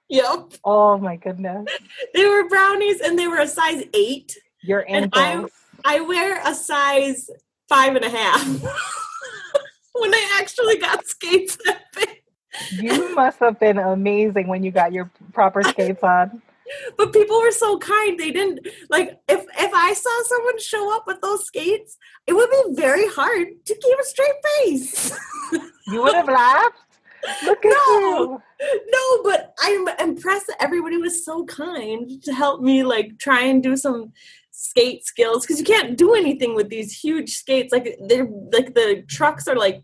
[0.07, 1.67] yep, Oh my goodness.
[2.13, 4.37] they were brownies, and they were a size eight.
[4.63, 5.45] Your And I-
[5.83, 7.29] I wear a size
[7.67, 8.41] five and a half
[9.99, 11.57] when I actually got skates.
[12.71, 16.41] You must have been amazing when you got your proper skates on.
[16.97, 18.19] But people were so kind.
[18.19, 22.49] They didn't like if if I saw someone show up with those skates, it would
[22.49, 25.17] be very hard to keep a straight face.
[25.87, 26.75] You would have laughed.
[27.45, 28.41] Look at No.
[28.59, 28.77] you.
[28.91, 33.61] no, but I'm impressed that everybody was so kind to help me like try and
[33.63, 34.11] do some
[34.59, 37.71] skate skills because you can't do anything with these huge skates.
[37.71, 39.83] Like they're like the trucks are like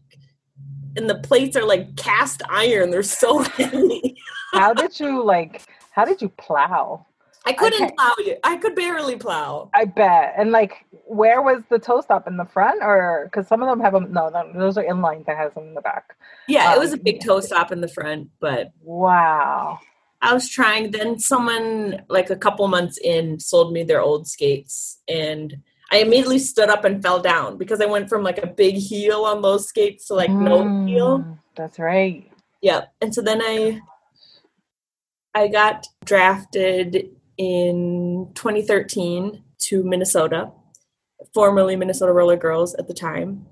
[0.96, 2.90] and the plates are like cast iron.
[2.90, 4.18] They're so heavy.
[4.54, 5.62] How did you like?
[5.92, 7.06] How did you plow?
[7.46, 7.94] I couldn't Okay.
[7.98, 8.38] plow you.
[8.44, 9.70] I could barely plow.
[9.76, 10.34] I bet.
[10.38, 13.80] And like, where was the toe stop in the front, or because some of them
[13.82, 14.12] have them?
[14.14, 16.16] No, no, those are inline that has them in the back.
[16.48, 19.80] Yeah, it was a Um, big toe stop in the front, but Wow.
[20.24, 20.92] I was trying.
[20.92, 25.62] Then someone, like a couple months in, sold me their old skates, and
[25.92, 29.26] I immediately stood up and fell down because I went from like a big heel
[29.26, 31.20] on those skates to like no heel.
[31.20, 32.32] Mm, That's right.
[32.62, 33.82] Yeah, and so then I,
[35.36, 40.52] I got drafted in 2013 to Minnesota,
[41.34, 43.46] formerly Minnesota Roller Girls at the time,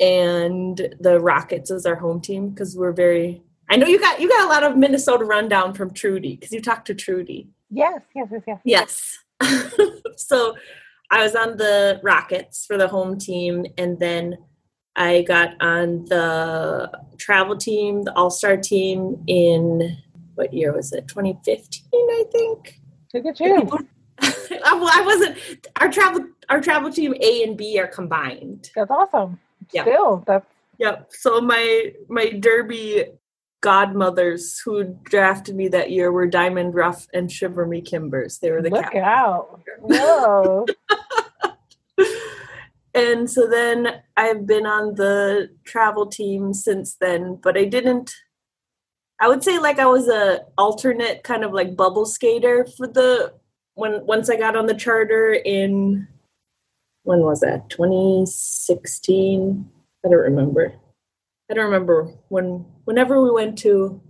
[0.00, 3.42] and the Rockits is our home team because we're very.
[3.68, 6.60] I know you got you got a lot of Minnesota rundown from Trudy because you
[6.60, 7.48] talked to Trudy.
[7.70, 9.18] Yes, yes, yes, yes.
[9.40, 9.92] Yes.
[10.16, 10.56] so
[11.10, 14.38] I was on the Rockits for the home team, and then
[14.94, 19.96] I got on the travel team, the All Star team in
[20.36, 21.08] what year was it?
[21.08, 22.80] 2015, I think.
[23.14, 23.56] At you.
[24.20, 24.28] I,
[24.74, 25.38] well, I wasn't.
[25.80, 28.70] Our travel, our travel team A and B are combined.
[28.76, 29.40] That's awesome.
[29.72, 29.82] Yeah.
[29.82, 30.46] Still, that's
[30.78, 31.10] Yep.
[31.10, 33.06] So my my Derby
[33.60, 38.38] godmothers who drafted me that year were Diamond Ruff and Shiver Me Kimbers.
[38.38, 39.60] They were the look cap- out.
[39.80, 40.66] Whoa.
[42.94, 48.12] and so then I've been on the travel team since then, but I didn't.
[49.20, 53.32] I would say like I was a alternate kind of like bubble skater for the
[53.74, 56.06] when once I got on the charter in
[57.04, 59.70] when was that 2016
[60.04, 60.74] I don't remember
[61.50, 64.00] I don't remember when whenever we went to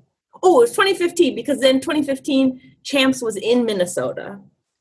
[0.43, 4.39] oh it was 2015 because then 2015 champs was in Minnesota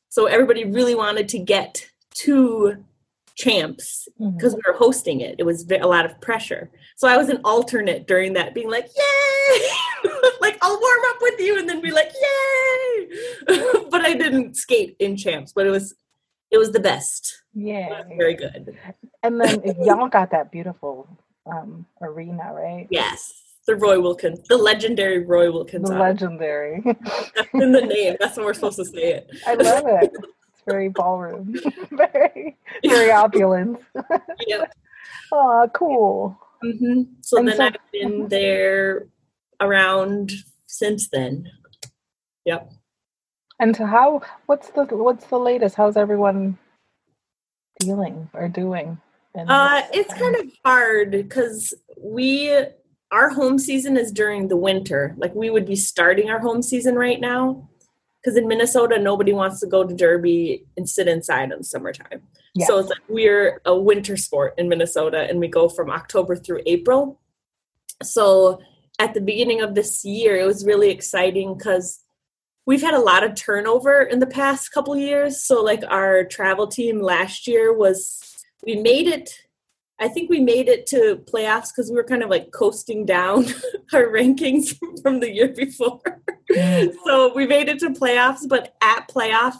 [0.09, 1.85] so everybody really wanted to get
[2.15, 2.83] to
[3.35, 4.35] champs mm-hmm.
[4.35, 5.35] because we were hosting it.
[5.37, 6.71] It was a lot of pressure.
[6.95, 10.09] So I was an alternate during that, being like, "Yay!"
[10.41, 13.07] like I'll warm up with you, and then be like, "Yay!"
[13.89, 15.93] but I didn't skate in champs, but it was
[16.51, 17.43] it was the best.
[17.53, 18.03] Yeah.
[18.17, 18.77] very good.
[19.23, 21.07] And then y'all got that beautiful
[21.45, 22.87] um, arena, right?
[22.89, 23.33] Yes,
[23.67, 25.89] the Roy Wilkins, the legendary Roy Wilkins.
[25.89, 26.81] The legendary.
[26.85, 28.15] That's in the name.
[28.19, 29.31] That's when we're supposed to say it.
[29.47, 30.11] I love it.
[30.13, 31.55] It's very ballroom.
[31.91, 33.79] very, very opulent.
[34.47, 34.73] Yep.
[35.31, 36.37] Oh, cool.
[36.61, 39.07] hmm So And then so- I've been there
[39.61, 40.31] around
[40.67, 41.49] since then.
[42.45, 42.71] Yep.
[43.59, 45.75] And so how what's the what's the latest?
[45.75, 46.57] How's everyone
[47.81, 48.99] feeling or doing?
[49.35, 52.57] Uh, it's kind of hard because we
[53.11, 55.15] our home season is during the winter.
[55.17, 57.69] Like we would be starting our home season right now.
[58.21, 62.23] Because in Minnesota, nobody wants to go to Derby and sit inside in the summertime.
[62.55, 62.65] Yeah.
[62.65, 66.61] So it's like we're a winter sport in Minnesota and we go from October through
[66.65, 67.19] April.
[68.01, 68.61] So
[68.97, 71.99] at the beginning of this year, it was really exciting because
[72.65, 75.39] we've had a lot of turnover in the past couple years.
[75.39, 78.34] So like our travel team last year was
[78.65, 79.45] we made it
[79.99, 83.45] I think we made it to playoffs because we were kind of like coasting down
[83.93, 86.01] our rankings from the year before.
[86.51, 86.93] Mm.
[87.05, 89.55] so we made it to playoffs, but at playoff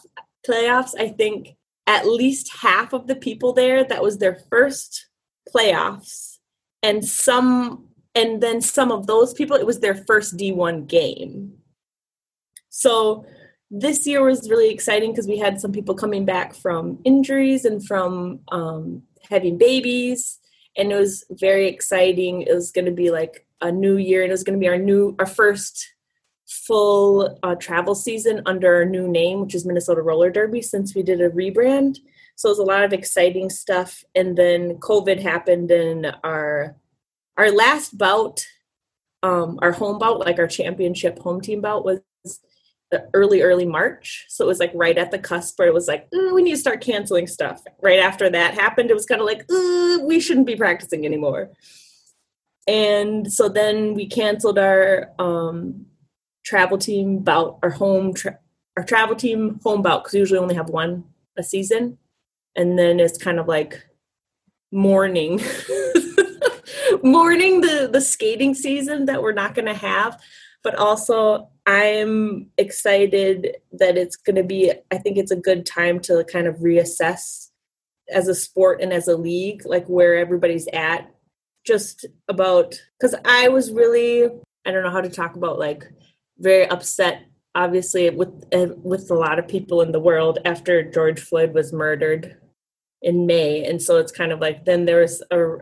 [0.47, 1.55] playoffs, I think
[1.87, 5.07] at least half of the people there that was their first
[5.53, 6.37] playoffs,
[6.83, 11.53] and some and then some of those people it was their first D1 game.
[12.69, 13.25] So
[13.71, 17.85] this year was really exciting because we had some people coming back from injuries and
[17.85, 20.39] from um, having babies.
[20.77, 22.41] And it was very exciting.
[22.41, 24.67] It was going to be like a new year, and it was going to be
[24.67, 25.93] our new, our first
[26.47, 31.01] full uh, travel season under our new name, which is Minnesota Roller Derby, since we
[31.01, 31.97] did a rebrand.
[32.35, 34.03] So it was a lot of exciting stuff.
[34.13, 36.75] And then COVID happened, and our
[37.37, 38.45] our last bout
[39.25, 41.99] um, our home bout, like our championship home team bout, was
[43.13, 44.25] early early march.
[44.29, 46.57] So it was like right at the cusp where it was like we need to
[46.57, 47.61] start canceling stuff.
[47.81, 51.51] Right after that happened it was kind of like we shouldn't be practicing anymore.
[52.67, 55.85] And so then we canceled our um,
[56.43, 58.39] travel team bout our home tra-
[58.77, 61.05] our travel team home bout because usually only have one
[61.37, 61.97] a season.
[62.55, 63.85] And then it's kind of like
[64.71, 65.41] mourning
[67.03, 70.21] mourning the the skating season that we're not going to have
[70.65, 75.99] but also I'm excited that it's going to be, I think it's a good time
[76.01, 77.49] to kind of reassess
[78.09, 81.11] as a sport and as a league, like where everybody's at.
[81.65, 84.25] Just about, because I was really,
[84.65, 85.83] I don't know how to talk about like
[86.37, 87.23] very upset
[87.55, 91.71] obviously with eh, with a lot of people in the world after George Floyd was
[91.71, 92.35] murdered
[93.01, 95.57] in May and so it's kind of like then there's a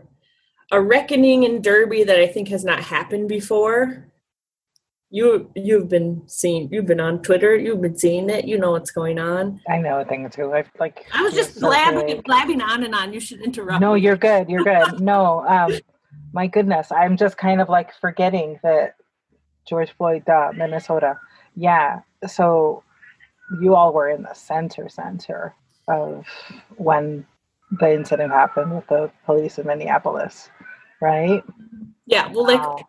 [0.72, 4.12] a reckoning in Derby that I think has not happened before
[5.14, 8.90] you you've been seeing you've been on Twitter, you've been seeing it, you know what's
[8.90, 9.60] going on.
[9.68, 10.52] I know a thing or two.
[10.52, 13.12] I like I was just blabbing blabbing on and on.
[13.12, 13.80] You should interrupt.
[13.80, 14.00] No, me.
[14.00, 14.48] you're good.
[14.48, 15.00] You're good.
[15.12, 15.78] no, um
[16.32, 16.90] my goodness.
[16.90, 18.96] I'm just kind of like forgetting that
[19.68, 21.16] George Floyd, uh, Minnesota.
[21.54, 22.00] Yeah.
[22.26, 22.82] So
[23.60, 25.54] you all were in the center center
[25.86, 26.26] of
[26.74, 27.24] when
[27.78, 30.50] the incident happened with the police in Minneapolis,
[31.00, 31.44] right?
[32.06, 32.32] Yeah.
[32.32, 32.84] Well, like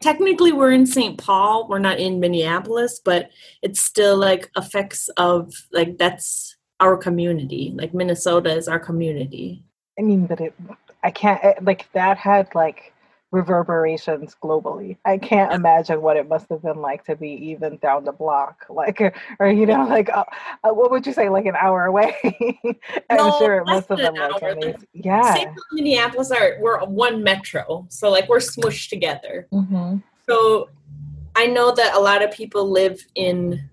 [0.00, 1.18] technically we're in St.
[1.18, 3.30] Paul, we're not in Minneapolis, but
[3.62, 7.72] it's still like effects of like that's our community.
[7.74, 9.62] Like Minnesota is our community.
[9.98, 10.54] I mean, but it,
[11.02, 12.92] I can't eh, like that had like
[13.30, 14.96] reverberations globally.
[15.04, 18.66] I can't imagine what it must have been like to be even down the block,
[18.70, 19.00] like,
[19.38, 20.24] or you know, like, uh,
[20.64, 22.16] uh, what would you say, like an hour away?
[23.10, 24.86] I'm no, sure it must have been like, amazing.
[24.92, 25.34] yeah.
[25.34, 25.50] St.
[25.72, 29.46] Minneapolis are we're one metro, so like we're smushed together.
[29.52, 29.98] Mm-hmm.
[30.28, 30.68] So
[31.36, 33.68] I know that a lot of people live in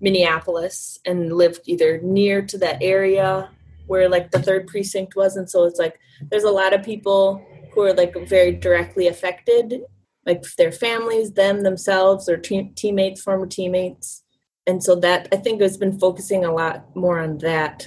[0.00, 3.50] Minneapolis and lived either near to that area
[3.86, 6.00] where like the third precinct was, and so it's like
[6.30, 7.44] there's a lot of people
[7.76, 9.82] who are like very directly affected,
[10.24, 14.24] like their families, them themselves, or te- teammates, former teammates.
[14.66, 17.86] And so that I think has been focusing a lot more on that,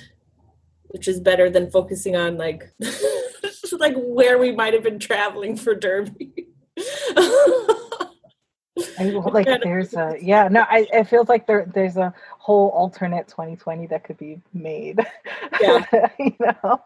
[0.89, 2.71] which is better than focusing on like
[3.79, 6.47] like where we might have been traveling for Derby.
[8.97, 13.27] I, like there's a yeah no I it feels like there there's a whole alternate
[13.27, 14.99] 2020 that could be made
[15.59, 15.83] yeah
[16.19, 16.81] you know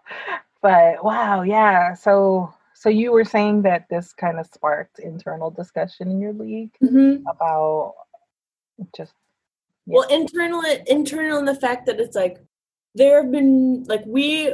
[0.62, 2.52] but wow yeah so
[2.84, 7.26] so you were saying that this kind of sparked internal discussion in your league mm-hmm.
[7.28, 7.94] about
[8.94, 9.14] just
[9.86, 10.00] yeah.
[10.00, 12.40] well internal internal in the fact that it's like
[12.94, 14.54] there have been like we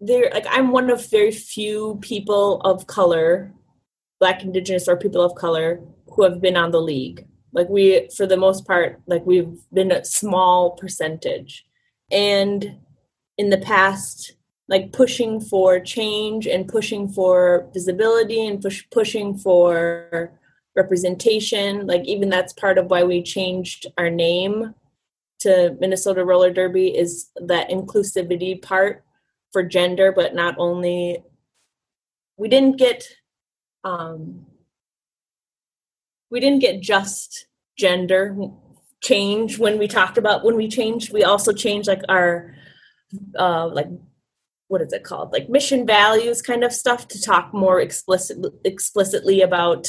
[0.00, 3.52] there like i'm one of very few people of color
[4.20, 5.82] black indigenous or people of color
[6.12, 9.92] who have been on the league like we for the most part like we've been
[9.92, 11.66] a small percentage
[12.10, 12.78] and
[13.36, 14.32] in the past
[14.68, 20.32] like pushing for change and pushing for visibility and push pushing for
[20.76, 24.74] representation like even that's part of why we changed our name
[25.38, 29.04] to Minnesota Roller Derby is that inclusivity part
[29.52, 31.22] for gender but not only
[32.36, 33.04] we didn't get
[33.84, 34.46] um
[36.30, 37.46] we didn't get just
[37.78, 38.36] gender
[39.02, 42.54] change when we talked about when we changed we also changed like our
[43.38, 43.88] uh like
[44.68, 45.32] what is it called?
[45.32, 49.88] Like mission values kind of stuff to talk more explicit explicitly about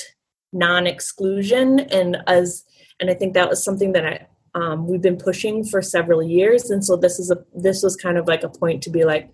[0.53, 1.79] non-exclusion.
[1.79, 2.63] And as
[2.99, 6.69] and i think that was something that i um, we've been pushing for several years.
[6.69, 9.29] And so this is a this was kind of like a point to be like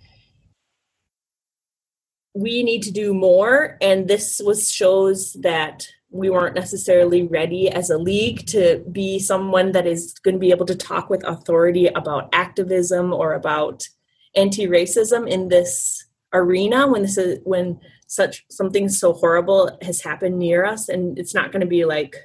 [2.33, 3.77] we need to do more.
[3.81, 9.73] And this was shows that we weren't necessarily ready as a league to be someone
[9.73, 13.87] that is going to be able to talk with authority about activism or about
[14.35, 20.65] anti-racism in this arena when this is when such something so horrible has happened near
[20.65, 22.15] us and it's not going to be like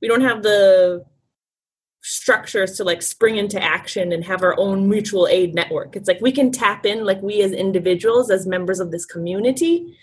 [0.00, 1.04] we don't have the
[2.02, 5.96] structures to like spring into action and have our own mutual aid network.
[5.96, 9.96] It's like we can tap in like we as individuals as members of this community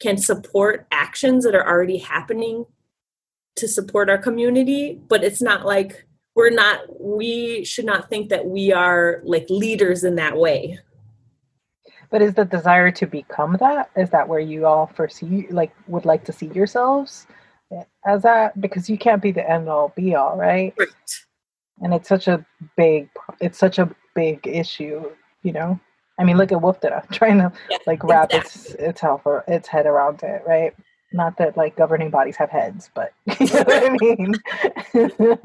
[0.00, 2.64] can support actions that are already happening
[3.56, 8.46] to support our community but it's not like we're not we should not think that
[8.46, 10.78] we are like leaders in that way.
[12.10, 16.04] But is the desire to become that is that where you all foresee like would
[16.04, 17.26] like to see yourselves
[18.06, 18.60] as that?
[18.60, 20.74] Because you can't be the end all be all right?
[20.78, 20.88] Right.
[21.80, 22.44] And it's such a
[22.76, 23.08] big
[23.40, 25.04] it's such a big issue
[25.42, 25.78] you know?
[26.18, 28.72] I mean, look at WFTDA trying to yeah, like wrap exactly.
[28.72, 30.74] its its health or its head around it, right?
[31.12, 34.34] Not that like governing bodies have heads, but you know what I mean.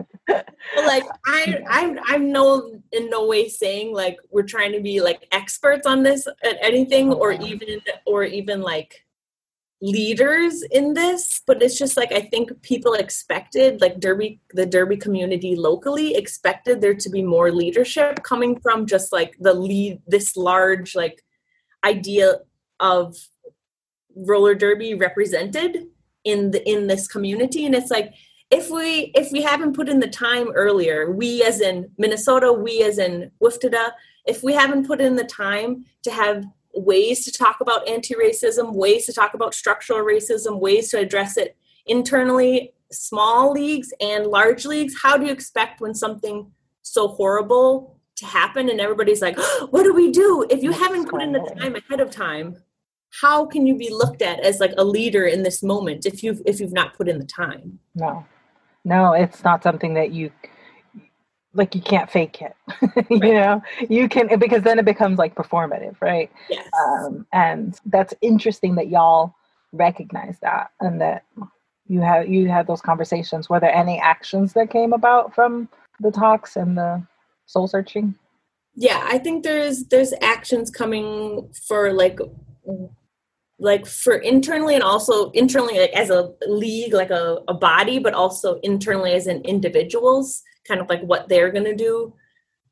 [0.86, 5.26] like I, I'm, I'm no in no way saying like we're trying to be like
[5.32, 9.06] experts on this at anything, or even, or even like
[9.84, 14.96] leaders in this but it's just like i think people expected like derby the derby
[14.96, 20.38] community locally expected there to be more leadership coming from just like the lead this
[20.38, 21.22] large like
[21.84, 22.36] idea
[22.80, 23.18] of
[24.16, 25.88] roller derby represented
[26.24, 27.66] in the in this community.
[27.66, 28.14] And it's like
[28.52, 32.84] if we if we haven't put in the time earlier we as in minnesota we
[32.84, 33.92] as in WFTDA,
[34.26, 36.46] if we haven't put in the time to have
[36.76, 41.56] ways to talk about anti-racism ways to talk about structural racism ways to address it
[41.86, 46.52] internally small leagues and large leagues how do you expect when something
[46.84, 50.46] so horrible to happen and everybody's like oh, what do we do?
[50.50, 52.58] If you haven't put in the time ahead of time
[53.22, 56.42] how can you be looked at as like a leader in this moment if you've
[56.46, 57.80] if you've not put in the time?
[57.96, 58.26] No.
[58.84, 60.32] No it's not something that you
[61.54, 62.56] like you can't fake it
[63.10, 63.34] you right.
[63.34, 63.62] know?
[63.88, 66.32] You can because then it becomes like performative right?
[66.50, 66.68] Yes.
[66.88, 69.36] Um, and that's interesting that y'all
[69.72, 71.24] recognize that and that
[71.88, 73.50] you have you had those conversations.
[73.50, 77.06] Were there any actions that came about from the talks and the
[77.46, 78.16] soul searching?
[78.76, 82.20] Yeah i think there's there's actions coming for like
[83.64, 88.14] like for internally and also internally like as a league like a, a body but
[88.14, 92.14] also internally as in individuals kind of like what they're to do.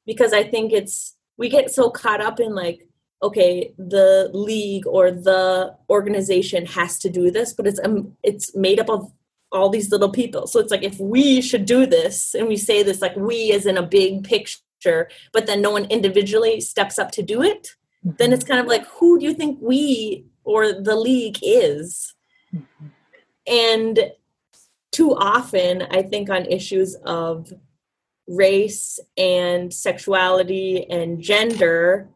[0.06, 2.88] Because i think it's we get so caught up in like
[3.24, 8.80] okay the league or the organization has to do this but it's um, it's made
[8.80, 9.12] up of
[9.54, 10.48] all these little people.
[10.48, 13.66] So it's like if we should do this and we say this like we as
[13.66, 18.34] in a big picture but then no one individually steps up to do it then
[18.34, 22.14] it's kind of like who do you think we or the league is
[22.54, 22.88] mm-hmm.
[23.48, 24.12] and
[24.92, 27.52] too often i think on issues of
[28.28, 32.10] race and sexuality and gender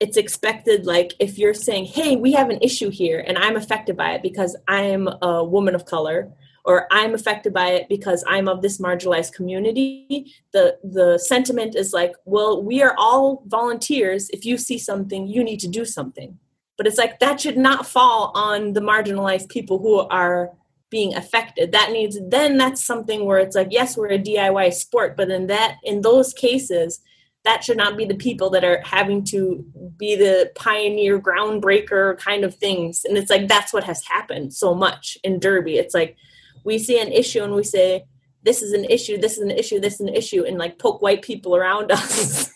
[0.00, 3.96] it's expected like if you're saying hey we have an issue here and i'm affected
[3.96, 6.30] by it because i'm a woman of color
[6.64, 11.92] or i'm affected by it because i'm of this marginalized community the the sentiment is
[11.92, 16.38] like well we are all volunteers if you see something you need to do something
[16.80, 20.50] but it's like that should not fall on the marginalized people who are
[20.88, 21.72] being affected.
[21.72, 25.48] That needs then that's something where it's like yes we're a diy sport but in
[25.48, 27.02] that in those cases
[27.44, 29.62] that should not be the people that are having to
[29.98, 33.04] be the pioneer groundbreaker kind of things.
[33.04, 35.76] And it's like that's what has happened so much in derby.
[35.76, 36.16] It's like
[36.64, 38.06] we see an issue and we say
[38.42, 41.02] this is an issue this is an issue this is an issue and like poke
[41.02, 42.50] white people around us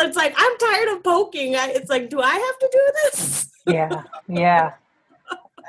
[0.00, 1.56] it's like i'm tired of poking.
[1.56, 3.50] I, it's like do i have to do this?
[3.66, 4.72] Yeah yeah.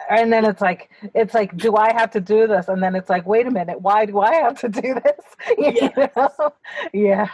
[0.10, 2.68] And then it's like it's like do i have to do this?
[2.68, 5.26] And then it's like wait a minute why do i have to do this?
[5.58, 6.54] You know?
[6.94, 7.28] yeah.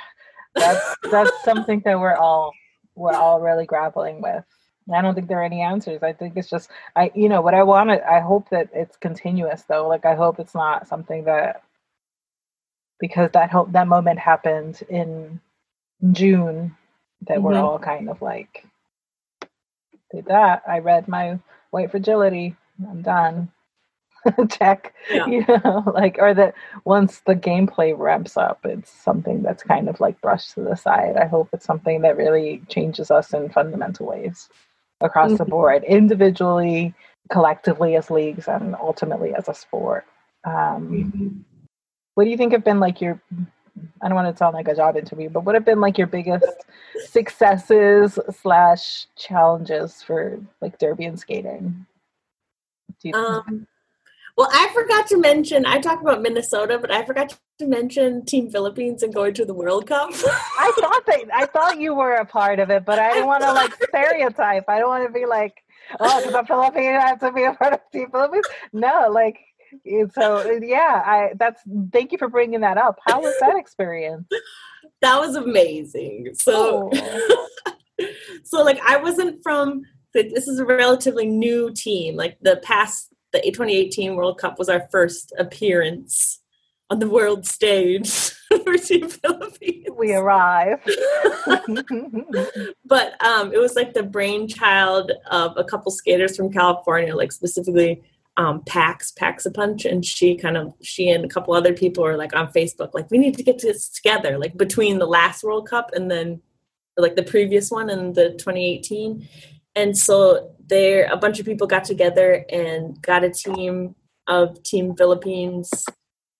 [0.55, 2.53] That's that's something that we're all
[2.95, 4.43] we're all really grappling with.
[4.93, 6.03] I don't think there are any answers.
[6.03, 8.97] I think it's just i you know what i want to i hope that it's
[8.97, 9.87] continuous though.
[9.87, 11.63] Like i hope it's not something that
[12.99, 15.39] because that hope that moment happened in
[16.11, 16.75] june
[17.27, 17.43] that mm-hmm.
[17.43, 18.65] we're all kind of like
[20.13, 21.39] did that i read my
[21.71, 22.55] white fragility
[22.89, 23.51] I'm done.
[24.49, 24.93] Check.
[25.11, 25.27] Yeah.
[25.27, 29.99] You know, like or that once the gameplay ramps up, it's something that's kind of
[29.99, 31.17] like brushed to the side.
[31.17, 34.49] I hope it's something that really changes us in fundamental ways.
[35.01, 35.43] across Mm-hmm.
[35.43, 36.93] the board, individually,
[37.29, 40.05] collectively as leagues, and ultimately as a sport.
[40.45, 41.45] Um,
[42.15, 43.21] what do you think have been like your
[44.01, 46.07] I don't want to sound like a job interview, but what have been like your
[46.07, 46.45] biggest
[47.07, 51.85] successes slash challenges for like derby and skating?
[53.13, 53.67] Um,
[54.37, 55.65] well, I forgot to mention.
[55.65, 59.53] I talked about Minnesota, but I forgot to mention Team Philippines and going to the
[59.53, 60.09] World Cup.
[60.13, 63.43] I thought that I thought you were a part of it, but I didn't want
[63.43, 64.65] to like stereotype.
[64.67, 65.63] I don't want to be like,
[65.99, 68.45] oh, because I'm Filipino, I have to be a part of Team Philippines.
[68.71, 69.39] No, like
[70.13, 71.01] so yeah.
[71.05, 71.61] I that's
[71.91, 72.99] thank you for bringing that up.
[73.05, 74.27] How was that experience?
[75.01, 76.29] that was amazing.
[76.33, 77.47] So, Oh.
[78.43, 79.83] so like I wasn't from.
[80.13, 82.15] This is a relatively new team.
[82.15, 86.39] Like the past, the 2018 World Cup was our first appearance
[86.91, 88.09] on the world stage
[88.63, 89.87] for Team Philippines.
[89.97, 90.87] we arrived.
[92.85, 98.03] but um, it was like the brainchild of a couple skaters from California, like specifically
[98.37, 102.05] um, Pax, Pax a Punch, and she kind of she and a couple other people
[102.05, 105.43] are like on Facebook, like we need to get this together, like between the last
[105.43, 106.41] World Cup and then
[106.97, 109.27] like the previous one and the 2018,
[109.75, 113.95] and so there a bunch of people got together and got a team
[114.27, 115.85] of Team Philippines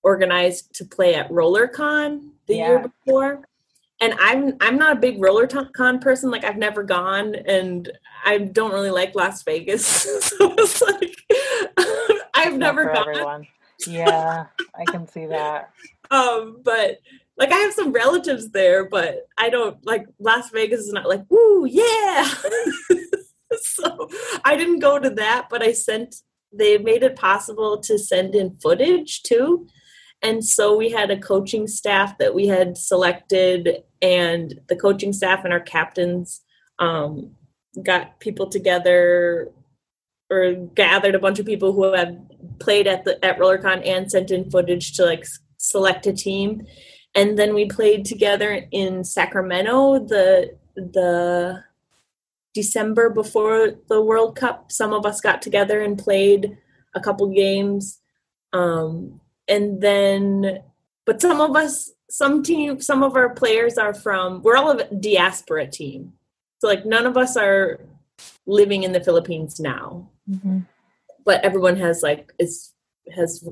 [0.02, 2.68] organized to play at RollerCon the Yeah.
[2.70, 3.44] year before
[4.02, 6.30] and I'm I'm not a big roller to- con person.
[6.30, 7.90] Like I've never gone, and
[8.26, 9.86] I don't really like Las Vegas.
[10.26, 11.13] so it's like
[12.44, 13.48] I've never everyone.
[13.88, 15.72] Yeah, I can see that.
[16.12, 17.00] Um, but
[17.38, 21.24] like I have some relatives there, but I don't like Las Vegas is not like
[21.30, 22.32] woo yeah.
[23.60, 24.10] so
[24.44, 26.16] I didn't go to that, but I sent.
[26.56, 29.68] They made it possible to send in footage too.
[30.22, 35.44] And so we had a coaching staff that we had selected, and the coaching staff
[35.44, 36.42] and our captains
[36.80, 37.32] um,
[37.84, 39.52] got people together
[40.34, 42.28] or gathered a bunch of people who had
[42.60, 45.26] played at the at RollerCon and sent in footage to like
[45.58, 46.66] select a team.
[47.16, 51.64] And then we played together in Sacramento the the
[52.54, 54.72] December before the World Cup.
[54.72, 56.58] Some of us got together and played
[56.96, 58.00] a couple games.
[58.54, 60.64] Um, and then
[61.06, 64.96] but some of us some team some of our players are from we're all a
[64.96, 66.14] diaspora team
[66.60, 67.80] so like none of us are
[68.46, 70.66] living in the philippines now Mhm.
[71.26, 72.72] but everyone has like is
[73.16, 73.48] has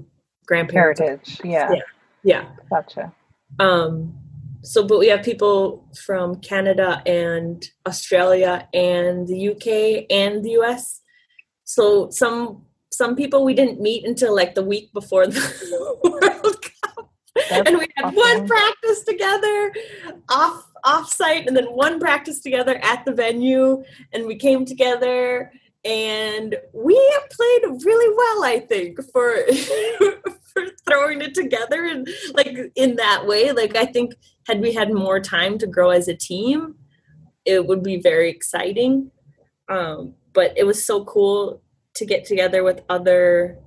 [0.46, 1.42] grandparents Heritage.
[1.44, 1.82] Yeah, Yeah.
[2.24, 3.14] yeah gotcha.
[3.60, 4.14] um
[4.62, 9.68] so but we have people from canada and australia and the uk
[10.10, 11.02] and the us
[11.66, 15.42] so some some people we didn't meet until like the week before the
[16.04, 17.10] world cup
[17.50, 18.16] That's and we had awesome.
[18.16, 19.74] one practice together
[20.30, 25.52] off off site and then one practice together at the venue and we came together
[25.84, 29.36] and we have played really well i think for
[30.54, 33.52] for throwing it together and like in that way.
[33.52, 34.14] Like i think
[34.48, 36.76] had we had more time to grow as a team
[37.44, 39.10] it would be very exciting.
[39.68, 41.64] Um, but it was so cool
[41.96, 43.58] to get together with other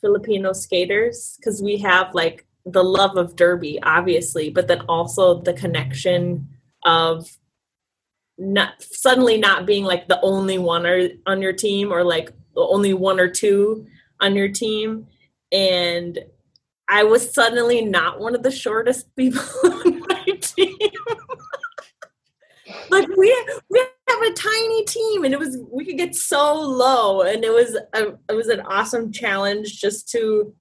[0.00, 5.54] filipino skaters because we have like the love of derby obviously but then also the
[5.54, 6.46] connection
[6.84, 7.26] of
[8.38, 12.60] not suddenly not being like the only one or, on your team or like the
[12.60, 13.86] only one or two
[14.20, 15.06] on your team.
[15.52, 16.18] And
[16.88, 20.76] i was suddenly not one of the shortest people on my team.
[22.90, 23.78] Like we we
[24.08, 27.76] have a tiny team and it was we could get so low and it was
[27.92, 30.54] a, it was an awesome challenge just to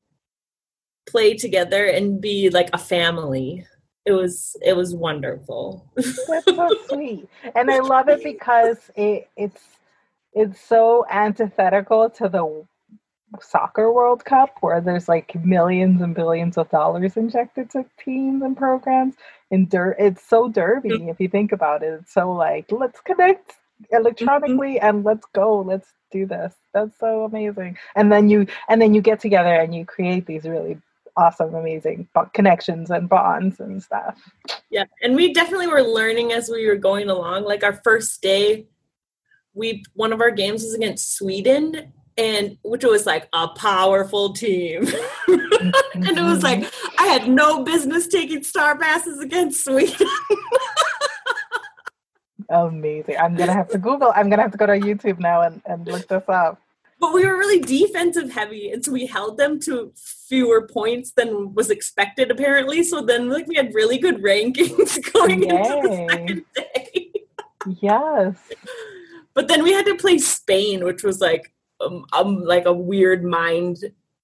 [1.08, 3.66] play together and be like a family
[4.06, 9.62] it was it was wonderful That's so sweet, and I love it because it it's
[10.34, 12.66] it's so antithetical to the
[13.42, 18.56] soccer World Cup, where there's like millions and billions of dollars injected to teams and
[18.56, 19.16] programs.
[19.52, 21.10] And der- it's so derby mm-hmm.
[21.10, 22.00] if you think about it.
[22.02, 23.96] It's so like let's connect mm-hmm.
[23.96, 26.54] electronically and let's go, let's do this.
[26.74, 27.78] That's so amazing.
[27.96, 30.80] And then you and then you get together and you create these really
[31.16, 34.20] awesome, amazing connections and bonds and stuff.
[34.70, 37.44] Yeah, and we definitely were learning as we were going along.
[37.44, 38.68] Like our first day,
[39.54, 44.88] we one of our games was against Sweden, and which was like a powerful team.
[45.28, 50.08] and it was like I had no business taking star passes against Sweden.
[52.50, 53.18] Amazing.
[53.18, 54.12] I'm gonna have to Google.
[54.16, 56.60] I'm gonna have to go to YouTube now and, and look this up.
[57.04, 59.92] But we were really defensive heavy, and so we held them to
[60.30, 62.82] fewer points than was expected apparently.
[62.82, 67.12] So then like we had really good rankings going into the second day.
[67.82, 68.38] Yes.
[69.34, 73.26] but then we had to play Spain, which was like um, um like a weird
[73.26, 73.80] mind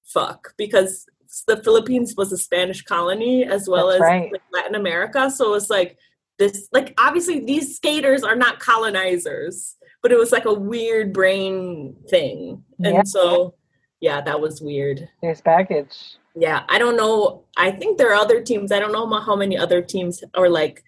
[0.06, 1.06] fuck because
[1.48, 4.32] the Philippines was a Spanish colony as well That's as right.
[4.32, 5.30] like, Latin America.
[5.30, 5.98] So it was like
[6.38, 11.96] this, like obviously these skaters are not colonizers, but it was like a weird brain
[12.10, 12.64] thing.
[12.84, 13.04] And Yeah.
[13.04, 13.56] so,
[14.02, 15.10] yeah, that was weird.
[15.22, 16.16] There's baggage.
[16.36, 17.44] Yeah, I don't know.
[17.58, 18.72] I think there are other teams.
[18.72, 20.84] I don't know how many other teams are like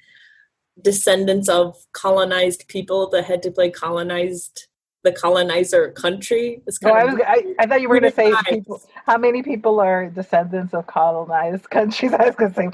[0.82, 4.68] descendants of colonized people that had to play colonized
[5.03, 6.62] the colonizer country.
[6.68, 7.16] It's No, I was.
[7.26, 8.82] I, I thought you were going to say people.
[9.07, 12.14] How many people are descendants of colonized countries?
[12.18, 12.70] I was going to say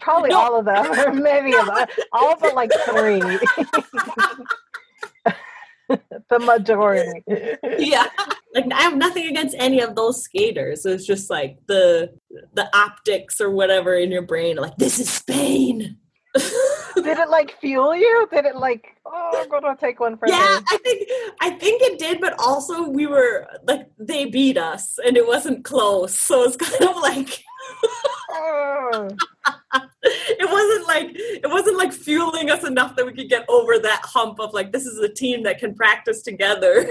[0.00, 0.38] probably No.
[0.38, 1.86] all of them, or maybe of them.
[2.12, 3.22] all but like three.
[6.28, 7.22] the majority.
[7.78, 8.06] yeah
[8.54, 12.10] like i have nothing against any of those skaters it's just like the
[12.54, 15.96] the optics or whatever in your brain like this is spain
[16.94, 18.28] Did it like fuel you?
[18.30, 18.86] Did it like?
[19.06, 20.62] Oh, I'm to take one for yeah this.
[20.70, 21.08] i think
[21.40, 25.64] i think it did but also we were like they beat us and it wasn't
[25.64, 27.42] close so it's kind of like
[28.30, 29.08] Oh.
[30.04, 34.00] it wasn't like it wasn't like fueling us enough that we could get over that
[34.04, 36.88] hump of like this is a team that can practice together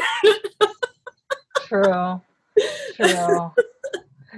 [1.67, 2.21] True.
[2.95, 3.51] True.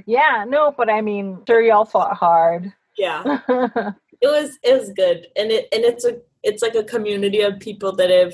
[0.05, 2.73] Yeah, no, but I mean, sure, y'all fought hard.
[2.97, 3.39] yeah
[4.21, 7.59] it was it was good and it and it's a it's like a community of
[7.59, 8.33] people that have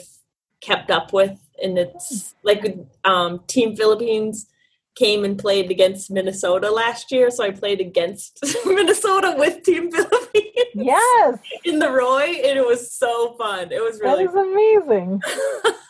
[0.61, 2.65] kept up with and it's like
[3.03, 4.47] um team philippines
[4.95, 10.51] came and played against minnesota last year so i played against minnesota with team philippines
[10.73, 15.21] yes, in the roy and it was so fun it was really that really amazing.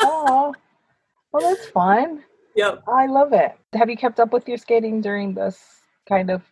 [0.07, 0.53] Oh,
[1.31, 2.23] well, that's fun.
[2.55, 3.53] yep I love it.
[3.73, 5.59] Have you kept up with your skating during this
[6.07, 6.43] kind of,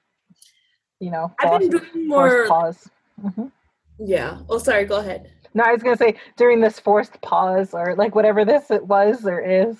[0.99, 2.89] you know, i've been doing more pause?
[3.23, 3.51] Mhm.
[3.99, 7.95] yeah oh sorry go ahead No, I was gonna say during this forced pause or
[7.95, 9.77] like whatever this it was or is.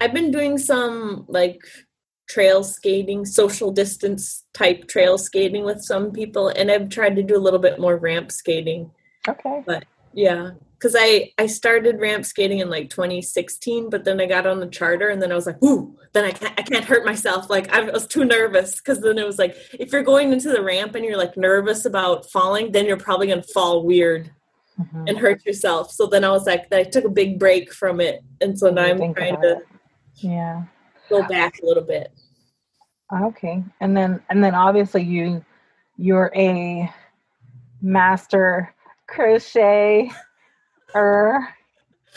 [0.00, 1.60] I've been doing some like
[2.28, 7.36] trail skating, social distance type trail skating with some people, and I've tried to do
[7.36, 8.90] a little bit more ramp skating.
[9.28, 9.62] Okay.
[9.66, 14.46] But yeah, because I I started ramp skating in like 2016, but then I got
[14.46, 17.04] on the charter, and then I was like, "Ooh!" Then I can't I can't hurt
[17.04, 17.48] myself.
[17.50, 20.62] Like I was too nervous because then it was like if you're going into the
[20.62, 24.30] ramp and you're like nervous about falling, then you're probably gonna fall weird
[24.78, 25.08] Mhm.
[25.08, 25.90] and hurt yourself.
[25.90, 28.82] So then I was like, I took a big break from it, and so now
[28.84, 29.58] I'm trying to it.
[30.16, 30.64] Yeah.
[31.08, 32.12] Go back a little bit.
[33.12, 33.62] Okay.
[33.80, 35.44] And then and then obviously you
[35.96, 36.92] you're a
[37.80, 38.74] master
[39.06, 40.10] crochet
[40.94, 41.48] or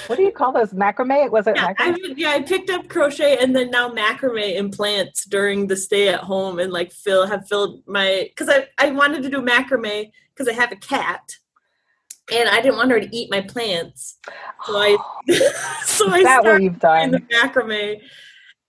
[0.08, 0.72] what do you call those?
[0.72, 1.30] Macrame?
[1.30, 2.14] Was it Yeah, I, macrame?
[2.18, 6.22] yeah, I picked up crochet and then now macrame and plants during the stay at
[6.22, 10.48] home and like fill have filled my because I, I wanted to do macrame because
[10.48, 11.36] I have a cat
[12.32, 14.18] and I didn't want her to eat my plants.
[14.66, 14.98] So I
[15.84, 18.00] so I that what started you've doing the macrame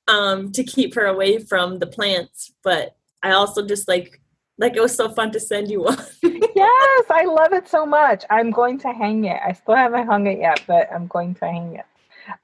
[0.08, 2.52] um to keep her away from the plants.
[2.62, 4.20] But I also just like
[4.58, 5.98] like it was so fun to send you one.
[6.22, 8.24] yes, I love it so much.
[8.30, 9.40] I'm going to hang it.
[9.44, 11.86] I still haven't hung it yet, but I'm going to hang it.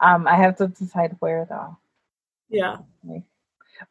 [0.00, 1.76] Um, I have to decide where though.
[2.48, 2.78] yeah.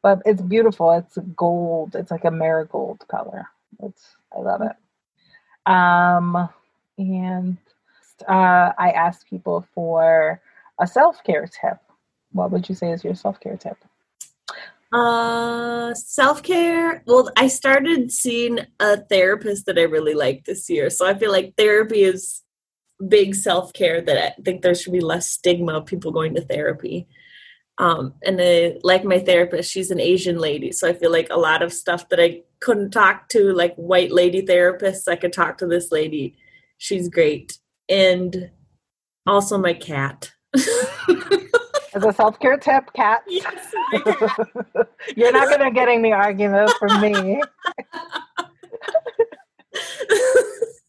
[0.01, 0.91] But it's beautiful.
[0.91, 1.95] It's gold.
[1.95, 3.47] It's like a marigold color.
[3.84, 5.72] It's I love it.
[5.72, 6.49] Um,
[6.97, 7.57] and
[8.28, 10.41] uh, I asked people for
[10.80, 11.78] a self care tip.
[12.36, 13.78] What would you say is your self care tip?
[14.92, 17.02] Uh, self care.
[17.08, 20.90] Well, I started seeing a therapist that I really like this year.
[20.90, 22.44] So I feel like therapy is
[23.08, 26.42] big self care that I think there should be less stigma of people going to
[26.42, 27.08] therapy.
[27.78, 30.72] Um, and I like my therapist, she's an Asian lady.
[30.72, 34.12] So I feel like a lot of stuff that I couldn't talk to, like white
[34.12, 36.38] lady therapists, I could talk to this lady.
[36.78, 37.58] She's great.
[37.90, 38.52] And
[39.26, 40.32] also my cat.
[41.96, 43.24] As a self care tip, cats.
[43.28, 43.74] yes.
[45.16, 47.41] You're not gonna get any argument from me.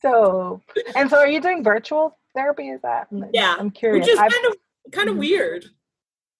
[0.02, 0.60] So,
[0.94, 2.68] and so, are you doing virtual therapy?
[2.68, 3.08] Is that?
[3.32, 4.04] Yeah, I'm curious.
[4.06, 4.56] Which is I've- kind of
[4.92, 5.20] kind of Mhm.
[5.20, 5.64] weird.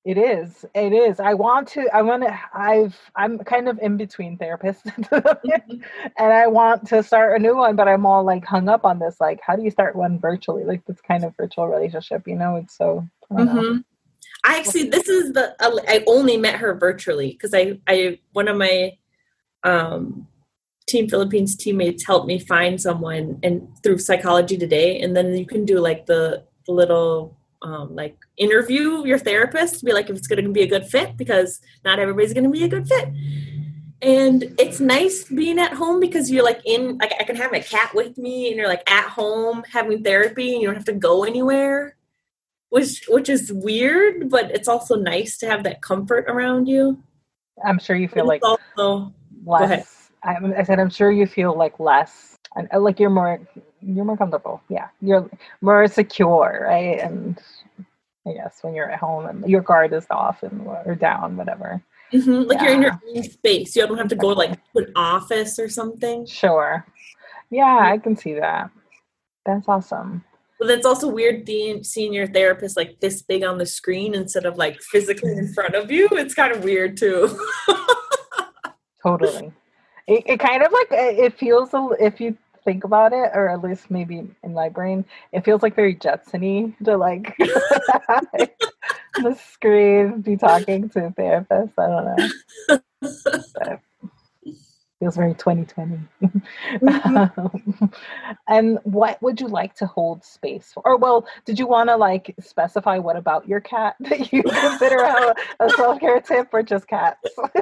[0.05, 0.65] It is.
[0.73, 1.19] It is.
[1.19, 1.89] I want to.
[1.93, 2.39] I want to.
[2.55, 2.97] I've.
[3.17, 4.85] I'm kind of in between therapists,
[6.17, 9.01] and I want to start a new one, but I'm all like hung up on
[9.01, 9.17] this.
[9.21, 10.63] Like, how do you start one virtually?
[10.63, 12.29] Like this kind of virtual relationship.
[12.29, 13.05] You know, it's so.
[13.33, 13.63] I don't know.
[13.63, 13.85] Mhm.
[14.45, 18.49] I actually, this is the uh, I only met her virtually because I, I one
[18.49, 18.97] of my
[19.65, 20.29] um,
[20.87, 25.65] Team Philippines teammates helped me find someone and through Psychology Today, and then you can
[25.65, 30.29] do like the, the little um, like interview your therapist to be like if it's
[30.29, 33.09] going to be a good fit because not everybody's going to be a good fit.
[34.03, 37.61] And it's nice being at home because you're like in like I can have my
[37.61, 40.93] cat with me and you're like at home having therapy and you don't have to
[40.93, 41.96] go anywhere.
[42.71, 47.03] Which which is weird, but it's also nice to have that comfort around you.
[47.65, 49.13] I'm sure you feel like also
[49.45, 50.11] less.
[50.23, 53.41] I, I said I'm sure you feel like less, and uh, like you're more
[53.81, 54.61] you're more comfortable.
[54.69, 55.29] Yeah, you're
[55.61, 56.99] more secure, right?
[57.01, 57.39] And
[58.27, 61.81] I guess when you're at home and your guard is off and or down, whatever.
[62.13, 63.75] Mhm, like you're in your own space.
[63.75, 66.27] You don't have to go like to an office or something.
[66.27, 66.85] Sure.
[67.51, 68.71] Yeah, I can see that.
[69.45, 70.25] That's awesome.
[70.59, 74.47] But it's also weird being, seeing your therapist like this big on the screen instead
[74.47, 76.09] of like physically in front of you.
[76.13, 77.39] It's kind of weird too.
[79.03, 79.53] Totally.
[80.07, 83.63] It, it kind of like it feels a if you think about it, or at
[83.63, 88.51] least maybe in my brain, it feels like very Jetsony to like the
[89.53, 91.73] screen be talking to a therapist.
[91.79, 92.29] I don't know.
[93.01, 93.81] But
[95.07, 95.99] feels very 2020.
[96.87, 97.91] Um,
[98.49, 100.83] and what would you like to hold space for?
[100.85, 104.97] Or well, did you want to like specify what about your cat that you consider
[104.97, 107.21] a, a self-care tip or just cats?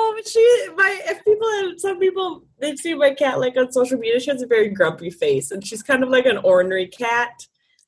[0.00, 3.98] Oh, but she, my, if people, some people, they've seen my cat like on social
[3.98, 4.20] media.
[4.20, 7.32] She has a very grumpy face, and she's kind of like an ornery cat.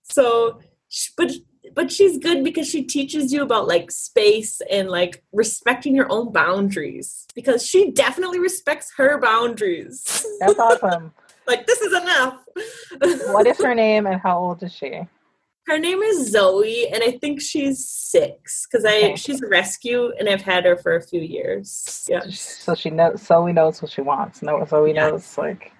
[0.02, 1.30] So, sh- but
[1.74, 6.32] but she's good because she teaches you about like space and like respecting your own
[6.32, 7.26] boundaries.
[7.34, 10.24] Because she definitely respects her boundaries.
[10.40, 11.12] That's awesome.
[11.46, 12.38] like this is enough.
[13.32, 15.00] What is her name and how old is she?
[15.66, 19.16] Her name is Zoe, and I think she's six because I Okay.
[19.16, 22.06] she's a rescue, and I've had her for a few years.
[22.08, 22.22] Yeah.
[22.30, 23.22] So she knows.
[23.22, 24.42] Zoe knows what she wants.
[24.42, 25.10] No, Zoe Yeah.
[25.10, 25.70] knows like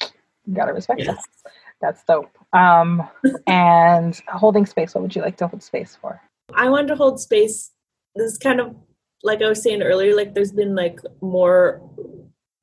[0.00, 1.16] you gotta respect Yes.
[1.44, 1.52] that.
[1.82, 2.30] That's dope.
[2.54, 3.06] Um,
[3.46, 4.94] and holding space.
[4.94, 6.22] What would you like to hold space for?
[6.54, 7.72] I wanted to hold space.
[8.14, 8.74] This is kind of
[9.22, 11.82] like I was saying earlier, like there's been like more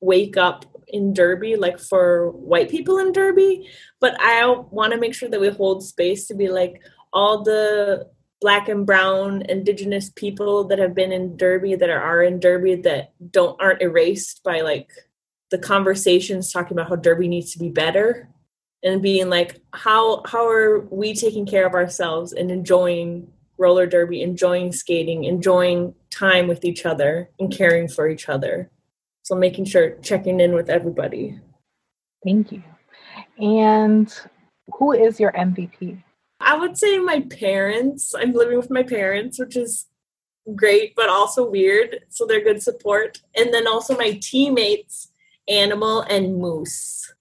[0.00, 3.68] wake up in Derby, like for white people in Derby.
[4.00, 8.08] But I want to make sure that we hold space to be like all the
[8.40, 12.76] black and brown indigenous people that have been in Derby that are, are in Derby
[12.76, 14.90] that don't aren't erased by like
[15.50, 18.28] the conversations talking about how Derby needs to be better
[18.82, 24.22] and being like how how are we taking care of ourselves and enjoying roller derby
[24.22, 28.70] enjoying skating enjoying time with each other and caring for each other?
[29.22, 31.38] So making sure checking in with everybody.
[32.24, 32.62] Thank you.
[33.38, 34.12] And
[34.74, 36.02] who is your MVP?
[36.42, 38.14] i would say my parents.
[38.14, 39.86] I'm living with my parents which is
[40.54, 42.00] great but also weird.
[42.08, 43.20] So they're good support.
[43.36, 45.12] And then also my teammates
[45.48, 47.12] animal and moose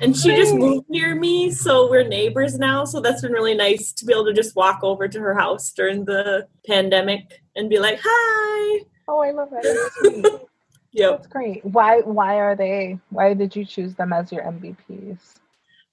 [0.00, 3.92] and she just moved near me so we're neighbors now so that's been really nice
[3.92, 7.78] to be able to just walk over to her house during the pandemic and be
[7.78, 10.40] like hi Oh, I love that.
[10.92, 11.64] Yep That's great.
[11.66, 12.00] Why?
[12.00, 12.98] Why are they?
[13.10, 15.38] Why did you choose them as your MVPs?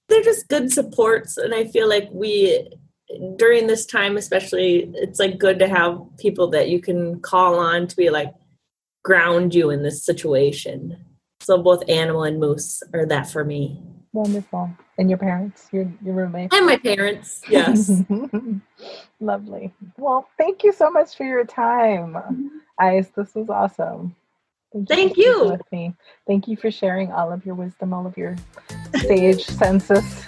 [0.08, 2.68] they're just good supports and i feel like we
[3.36, 7.86] during this time especially it's like good to have people that you can call on
[7.86, 8.32] to be like
[9.02, 10.96] ground you in this situation
[11.46, 13.80] so both animal and moose are that for me
[14.12, 14.70] Wonderful.
[14.96, 16.56] And your parents, your your roommates.
[16.56, 18.02] and my parents yes
[19.20, 19.72] Lovely.
[19.96, 23.08] Well, thank you so much for your time, Ice.
[23.16, 24.14] This was awesome.
[24.72, 25.48] Thank Thank you.
[25.48, 25.94] With me.
[26.26, 28.36] Thank you for sharing all of your wisdom, all of your
[29.00, 30.26] sage census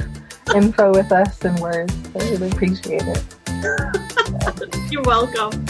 [0.54, 1.94] info with us and words.
[2.14, 3.24] I really appreciate it.
[4.90, 5.66] you're welcome